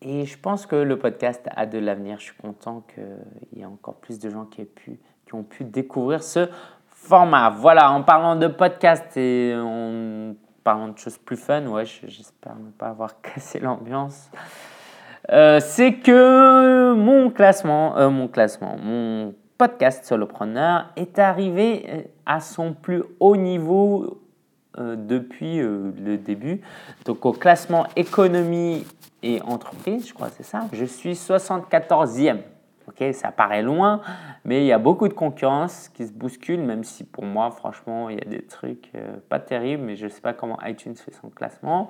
Et 0.00 0.24
je 0.24 0.38
pense 0.38 0.66
que 0.66 0.76
le 0.76 0.98
podcast 0.98 1.46
a 1.54 1.66
de 1.66 1.78
l'avenir. 1.78 2.18
Je 2.18 2.24
suis 2.24 2.36
content 2.36 2.84
qu'il 2.94 3.58
y 3.58 3.62
ait 3.62 3.66
encore 3.66 3.94
plus 3.96 4.18
de 4.18 4.30
gens 4.30 4.44
qui, 4.44 4.62
aient 4.62 4.66
pu, 4.66 4.98
qui 5.26 5.34
ont 5.34 5.42
pu 5.42 5.64
découvrir 5.64 6.22
ce 6.22 6.48
format. 6.88 7.50
Voilà, 7.50 7.90
en 7.90 8.02
parlant 8.02 8.36
de 8.36 8.46
podcast 8.46 9.16
et 9.16 9.54
en 9.56 10.34
parlant 10.62 10.88
de 10.88 10.98
choses 10.98 11.18
plus 11.18 11.36
fun, 11.36 11.66
ouais, 11.66 11.84
j'espère 11.84 12.56
ne 12.56 12.70
pas 12.70 12.88
avoir 12.88 13.20
cassé 13.22 13.60
l'ambiance. 13.60 14.30
C'est 15.26 16.00
que 16.02 16.73
mon 16.94 17.30
classement, 17.30 17.96
euh, 17.96 18.10
mon 18.10 18.28
classement, 18.28 18.76
mon 18.82 19.34
podcast 19.58 20.04
Solopreneur 20.04 20.90
est 20.96 21.18
arrivé 21.18 21.86
euh, 21.88 22.02
à 22.26 22.40
son 22.40 22.72
plus 22.72 23.02
haut 23.20 23.36
niveau 23.36 24.20
euh, 24.78 24.96
depuis 24.96 25.58
le 25.58 26.16
début. 26.16 26.60
Donc 27.04 27.24
au 27.26 27.32
classement 27.32 27.86
économie 27.96 28.84
et 29.22 29.40
entreprise, 29.42 30.08
je 30.08 30.14
crois 30.14 30.28
c'est 30.30 30.42
ça, 30.42 30.68
je 30.72 30.84
suis 30.84 31.12
74e. 31.12 32.38
Ok, 32.86 33.02
ça 33.14 33.32
paraît 33.32 33.62
loin, 33.62 34.02
mais 34.44 34.62
il 34.62 34.66
y 34.66 34.72
a 34.72 34.78
beaucoup 34.78 35.08
de 35.08 35.14
concurrence 35.14 35.88
qui 35.88 36.06
se 36.06 36.12
bouscule, 36.12 36.60
même 36.60 36.84
si 36.84 37.02
pour 37.02 37.24
moi, 37.24 37.50
franchement, 37.50 38.10
il 38.10 38.18
y 38.18 38.20
a 38.20 38.28
des 38.28 38.42
trucs 38.42 38.92
pas 39.30 39.40
terribles, 39.40 39.82
mais 39.84 39.96
je 39.96 40.04
ne 40.04 40.10
sais 40.10 40.20
pas 40.20 40.34
comment 40.34 40.58
iTunes 40.62 40.94
fait 40.94 41.14
son 41.14 41.30
classement. 41.30 41.88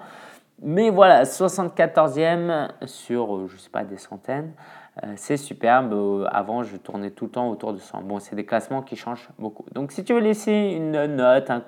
Mais 0.63 0.91
voilà, 0.91 1.25
74e 1.25 2.87
sur, 2.87 3.49
je 3.49 3.55
ne 3.55 3.59
sais 3.59 3.71
pas, 3.71 3.85
des 3.85 3.97
centaines. 3.97 4.53
Euh, 5.03 5.15
c'est 5.17 5.37
superbe. 5.37 5.93
Euh, 5.93 6.27
avant, 6.31 6.63
je 6.63 6.77
tournais 6.77 7.11
tout 7.11 7.25
le 7.25 7.31
temps 7.33 7.49
autour 7.51 7.73
de 7.73 7.79
100. 7.79 8.03
Bon, 8.03 8.21
c'est 8.21 8.37
des 8.37 8.45
classements 8.45 8.83
qui 8.83 8.97
changent 8.97 9.29
beaucoup. 9.39 9.65
Donc, 9.73 9.91
si 9.93 10.05
tu 10.05 10.15
veux 10.15 10.21
laisser 10.21 10.53
une 10.53 10.93
note, 11.07 11.51
un, 11.51 11.63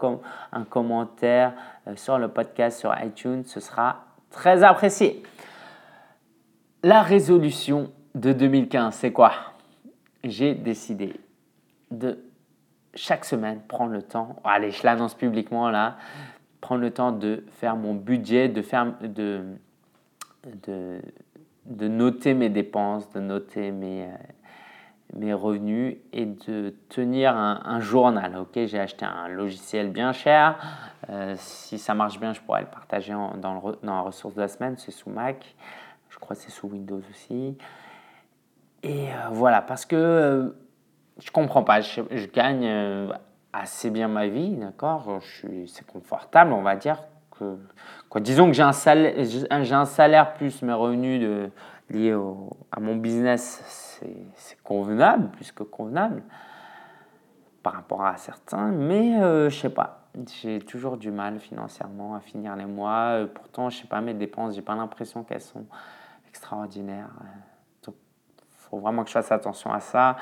un 0.52 0.64
commentaire 0.64 1.52
euh, 1.88 1.96
sur 1.96 2.18
le 2.18 2.28
podcast 2.28 2.78
sur 2.78 2.94
iTunes, 3.02 3.42
ce 3.44 3.58
sera 3.58 4.04
très 4.30 4.62
apprécié. 4.62 5.22
La 6.82 7.02
résolution 7.02 7.90
de 8.14 8.32
2015, 8.32 8.94
c'est 8.94 9.12
quoi? 9.12 9.32
J'ai 10.22 10.54
décidé 10.54 11.18
de 11.90 12.18
chaque 12.94 13.24
semaine 13.24 13.60
prendre 13.68 13.92
le 13.92 14.02
temps, 14.02 14.36
allez, 14.44 14.70
je 14.70 14.82
l'annonce 14.84 15.14
publiquement 15.14 15.68
là, 15.68 15.96
prendre 16.60 16.80
le 16.80 16.90
temps 16.90 17.12
de 17.12 17.44
faire 17.50 17.76
mon 17.76 17.94
budget, 17.94 18.48
de 18.48 18.62
faire 18.62 18.94
de, 19.02 19.44
de 20.66 21.00
de 21.66 21.88
noter 21.88 22.34
mes 22.34 22.48
dépenses, 22.48 23.10
de 23.12 23.20
noter 23.20 23.72
mes, 23.72 24.04
euh, 24.04 24.16
mes 25.14 25.32
revenus 25.32 25.96
et 26.12 26.26
de 26.26 26.74
tenir 26.88 27.36
un, 27.36 27.80
journal. 27.80 28.36
Ok, 28.36 28.52
j'ai 28.66 28.78
acheté 28.78 29.04
un 29.04 29.28
logiciel 29.28 29.90
bien 29.90 30.12
cher. 30.12 30.58
Euh, 31.10 31.34
si 31.38 31.78
ça 31.78 31.94
marche 31.94 32.18
bien, 32.18 32.32
je 32.32 32.40
pourrais 32.40 32.62
le 32.62 32.68
partager 32.68 33.12
dans, 33.12 33.32
le, 33.54 33.78
dans, 33.82 33.94
la 33.94 34.00
ressource 34.00 34.34
de 34.34 34.40
la 34.40 34.48
semaine. 34.48 34.76
C'est 34.76 34.92
sous 34.92 35.10
Mac. 35.10 35.54
Je 36.08 36.18
crois 36.18 36.36
que 36.36 36.42
c'est 36.42 36.50
sous 36.50 36.68
Windows 36.68 37.02
aussi. 37.10 37.58
Et 38.82 39.08
euh, 39.08 39.28
voilà, 39.32 39.62
parce 39.62 39.84
que 39.84 40.54
je 41.18 41.30
comprends 41.30 41.62
pas. 41.62 41.80
Je, 41.80 42.26
gagne 42.26 42.68
assez 43.52 43.90
bien 43.90 44.08
ma 44.08 44.28
vie, 44.28 44.56
d'accord? 44.56 45.20
C'est 45.66 45.86
confortable, 45.86 46.52
on 46.52 46.62
va 46.62 46.76
dire 46.76 47.02
quoi, 48.08 48.20
disons 48.20 48.46
que 48.46 48.52
j'ai 48.52 48.62
un, 48.62 48.72
un 49.50 49.84
salaire 49.84 50.34
plus 50.34 50.62
mes 50.62 50.72
revenus 50.72 51.50
liés 51.90 52.16
à 52.72 52.80
mon 52.80 52.96
business, 52.96 53.62
c'est, 54.36 54.56
convenable, 54.62 55.30
plus 55.30 55.52
que 55.52 55.62
convenable 55.62 56.22
par 57.62 57.74
rapport 57.74 58.04
à 58.04 58.16
certains, 58.16 58.70
mais 58.70 59.20
euh, 59.20 59.50
je 59.50 59.58
sais 59.58 59.70
pas. 59.70 60.08
J'ai 60.40 60.60
toujours 60.60 60.96
du 60.96 61.10
mal 61.10 61.38
financièrement 61.40 62.14
à 62.14 62.20
finir 62.20 62.56
les 62.56 62.64
mois. 62.64 63.18
Euh, 63.20 63.26
pourtant, 63.26 63.70
je 63.70 63.78
sais 63.78 63.86
pas, 63.86 64.00
mes 64.00 64.14
dépenses, 64.14 64.54
j'ai 64.54 64.62
pas 64.62 64.74
l'impression 64.74 65.24
qu'elles 65.24 65.40
sont 65.40 65.66
extraordinaires. 66.28 67.10
Donc, 67.84 67.96
faut 68.56 68.78
vraiment 68.78 69.02
que 69.02 69.08
je 69.08 69.14
fasse 69.14 69.32
attention 69.32 69.72
à 69.72 69.80
ça. 69.80 70.16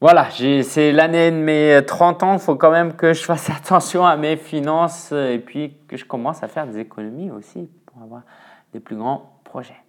Voilà, 0.00 0.28
c'est 0.30 0.92
l'année 0.92 1.32
de 1.32 1.36
mes 1.36 1.80
30 1.84 2.22
ans, 2.22 2.34
il 2.34 2.38
faut 2.38 2.54
quand 2.54 2.70
même 2.70 2.94
que 2.94 3.12
je 3.12 3.24
fasse 3.24 3.50
attention 3.56 4.06
à 4.06 4.16
mes 4.16 4.36
finances 4.36 5.10
et 5.10 5.42
puis 5.44 5.74
que 5.88 5.96
je 5.96 6.04
commence 6.04 6.44
à 6.44 6.48
faire 6.48 6.68
des 6.68 6.78
économies 6.78 7.32
aussi 7.32 7.68
pour 7.86 8.02
avoir 8.02 8.22
des 8.72 8.78
plus 8.78 8.94
grands 8.94 9.40
projets. 9.42 9.80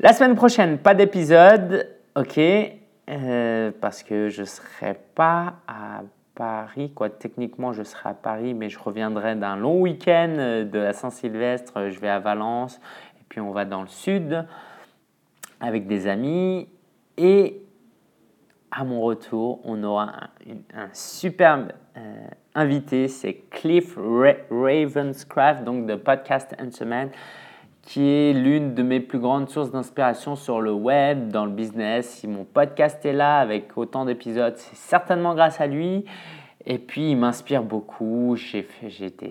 La 0.00 0.12
semaine 0.12 0.34
prochaine, 0.34 0.76
pas 0.76 0.92
d'épisode, 0.92 1.88
ok, 2.16 2.38
euh, 2.38 3.70
parce 3.80 4.02
que 4.02 4.28
je 4.28 4.42
ne 4.42 4.46
serai 4.46 5.00
pas 5.14 5.54
à 5.66 6.02
Paris, 6.34 6.92
quoi. 6.94 7.08
Techniquement, 7.08 7.72
je 7.72 7.84
serai 7.84 8.10
à 8.10 8.14
Paris, 8.14 8.52
mais 8.52 8.68
je 8.68 8.78
reviendrai 8.78 9.36
d'un 9.36 9.56
long 9.56 9.80
week-end 9.80 10.64
de 10.70 10.78
la 10.78 10.92
Saint-Sylvestre. 10.92 11.88
Je 11.88 11.98
vais 11.98 12.10
à 12.10 12.18
Valence 12.18 12.78
et 13.20 13.24
puis 13.26 13.40
on 13.40 13.52
va 13.52 13.64
dans 13.64 13.80
le 13.80 13.88
sud 13.88 14.46
avec 15.60 15.86
des 15.86 16.06
amis 16.06 16.68
et 17.16 17.62
à 18.70 18.84
mon 18.84 19.00
retour, 19.00 19.60
on 19.64 19.82
aura 19.82 20.12
un, 20.74 20.88
superbe 20.92 21.72
euh, 21.96 22.26
invité, 22.54 23.08
c'est 23.08 23.34
Cliff 23.50 23.96
Ravenscraft, 24.50 25.64
donc 25.64 25.86
de 25.86 25.94
Podcast 25.94 26.54
Semaine, 26.70 27.10
qui 27.82 28.06
est 28.06 28.32
l'une 28.34 28.74
de 28.74 28.82
mes 28.82 29.00
plus 29.00 29.18
grandes 29.18 29.48
sources 29.48 29.70
d'inspiration 29.70 30.36
sur 30.36 30.60
le 30.60 30.72
web, 30.72 31.28
dans 31.28 31.46
le 31.46 31.52
business. 31.52 32.08
Si 32.10 32.28
mon 32.28 32.44
podcast 32.44 33.04
est 33.06 33.14
là 33.14 33.38
avec 33.38 33.76
autant 33.76 34.04
d'épisodes, 34.04 34.56
c'est 34.56 34.76
certainement 34.76 35.34
grâce 35.34 35.60
à 35.60 35.66
lui. 35.66 36.04
Et 36.66 36.78
puis, 36.78 37.12
il 37.12 37.16
m'inspire 37.16 37.62
beaucoup. 37.62 38.36
J'ai 38.36 38.66
été 39.06 39.30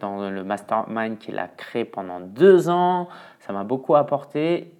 dans 0.00 0.30
le 0.30 0.44
mastermind 0.44 1.18
qu'il 1.18 1.38
a 1.38 1.48
créé 1.48 1.84
pendant 1.84 2.20
deux 2.20 2.70
ans. 2.70 3.08
Ça 3.40 3.52
m'a 3.52 3.64
beaucoup 3.64 3.96
apporté. 3.96 4.72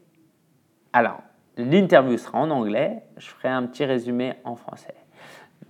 Alors, 0.95 1.21
L'interview 1.57 2.17
sera 2.19 2.39
en 2.39 2.51
anglais, 2.51 3.03
je 3.17 3.29
ferai 3.29 3.49
un 3.49 3.65
petit 3.65 3.85
résumé 3.85 4.35
en 4.45 4.57
français. 4.57 4.95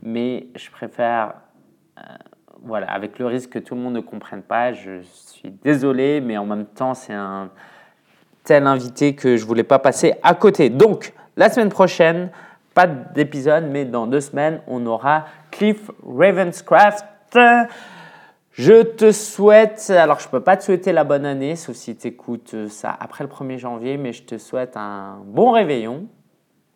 Mais 0.02 0.46
je 0.56 0.70
préfère, 0.70 1.34
euh, 1.98 2.02
voilà, 2.62 2.90
avec 2.90 3.18
le 3.18 3.26
risque 3.26 3.50
que 3.50 3.58
tout 3.58 3.74
le 3.74 3.82
monde 3.82 3.94
ne 3.94 4.00
comprenne 4.00 4.42
pas, 4.42 4.72
je 4.72 5.02
suis 5.02 5.50
désolé, 5.50 6.20
mais 6.20 6.38
en 6.38 6.46
même 6.46 6.66
temps, 6.66 6.94
c'est 6.94 7.12
un 7.12 7.50
tel 8.44 8.66
invité 8.66 9.14
que 9.14 9.36
je 9.36 9.44
voulais 9.44 9.64
pas 9.64 9.78
passer 9.78 10.14
à 10.22 10.34
côté. 10.34 10.70
Donc, 10.70 11.12
la 11.36 11.50
semaine 11.50 11.68
prochaine, 11.68 12.30
pas 12.74 12.86
d'épisode, 12.86 13.64
mais 13.70 13.84
dans 13.84 14.06
deux 14.06 14.20
semaines, 14.20 14.60
on 14.66 14.84
aura 14.86 15.26
Cliff 15.50 15.90
Ravenscraft. 16.06 17.04
Je 18.54 18.82
te 18.84 19.10
souhaite, 19.10 19.90
alors 19.90 20.20
je 20.20 20.28
ne 20.28 20.30
peux 20.30 20.40
pas 20.40 20.56
te 20.56 20.62
souhaiter 20.62 20.92
la 20.92 21.02
bonne 21.02 21.26
année, 21.26 21.56
sauf 21.56 21.74
si 21.74 21.96
tu 21.96 22.06
écoutes 22.06 22.54
euh, 22.54 22.68
ça 22.68 22.96
après 23.00 23.24
le 23.24 23.30
1er 23.30 23.58
janvier, 23.58 23.96
mais 23.96 24.12
je 24.12 24.22
te 24.22 24.38
souhaite 24.38 24.76
un 24.76 25.20
bon 25.26 25.50
réveillon. 25.50 26.06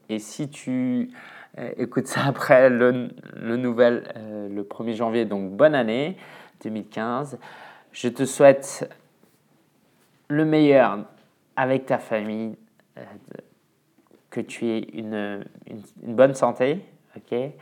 Et 0.08 0.18
si 0.18 0.50
tu 0.50 1.12
euh, 1.56 1.70
écoutes 1.76 2.08
ça 2.08 2.24
après 2.26 2.68
le, 2.68 3.12
nouvel, 3.56 4.12
euh, 4.16 4.48
le 4.48 4.62
1er 4.64 4.96
janvier, 4.96 5.24
donc 5.24 5.52
bonne 5.52 5.76
année 5.76 6.16
2015. 6.64 7.38
Je 7.92 8.08
te 8.08 8.24
souhaite 8.24 8.92
le 10.26 10.44
meilleur 10.44 11.04
avec 11.54 11.86
ta 11.86 11.98
famille, 11.98 12.56
que 14.30 14.40
tu 14.40 14.66
aies 14.66 14.88
une, 14.94 15.44
une, 15.68 15.82
une 16.02 16.14
bonne 16.16 16.34
santé, 16.34 16.80
ok? 17.16 17.52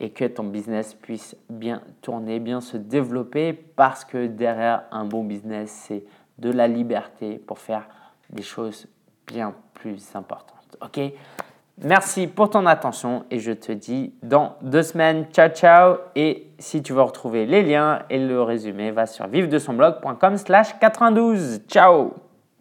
Et 0.00 0.10
que 0.10 0.24
ton 0.24 0.44
business 0.44 0.94
puisse 0.94 1.36
bien 1.48 1.82
tourner, 2.02 2.38
bien 2.38 2.60
se 2.60 2.76
développer 2.76 3.52
parce 3.52 4.04
que 4.04 4.26
derrière 4.26 4.82
un 4.90 5.04
bon 5.04 5.24
business, 5.24 5.70
c'est 5.70 6.04
de 6.38 6.50
la 6.50 6.68
liberté 6.68 7.38
pour 7.38 7.58
faire 7.58 7.88
des 8.30 8.42
choses 8.42 8.86
bien 9.26 9.54
plus 9.74 10.14
importantes. 10.14 10.76
Ok? 10.82 11.00
Merci 11.82 12.26
pour 12.26 12.48
ton 12.48 12.64
attention 12.64 13.24
et 13.30 13.38
je 13.38 13.52
te 13.52 13.70
dis 13.70 14.14
dans 14.22 14.56
deux 14.62 14.82
semaines, 14.82 15.26
ciao 15.30 15.50
ciao. 15.50 15.96
Et 16.14 16.48
si 16.58 16.82
tu 16.82 16.94
veux 16.94 17.02
retrouver 17.02 17.44
les 17.44 17.62
liens 17.62 18.02
et 18.08 18.18
le 18.18 18.42
résumé, 18.42 18.90
va 18.90 19.04
sur 19.04 19.26
vive 19.26 19.48
de 19.48 19.58
son 19.58 19.74
blog.com 19.74 20.38
slash 20.38 20.78
92. 20.78 21.60
Ciao 21.68 22.25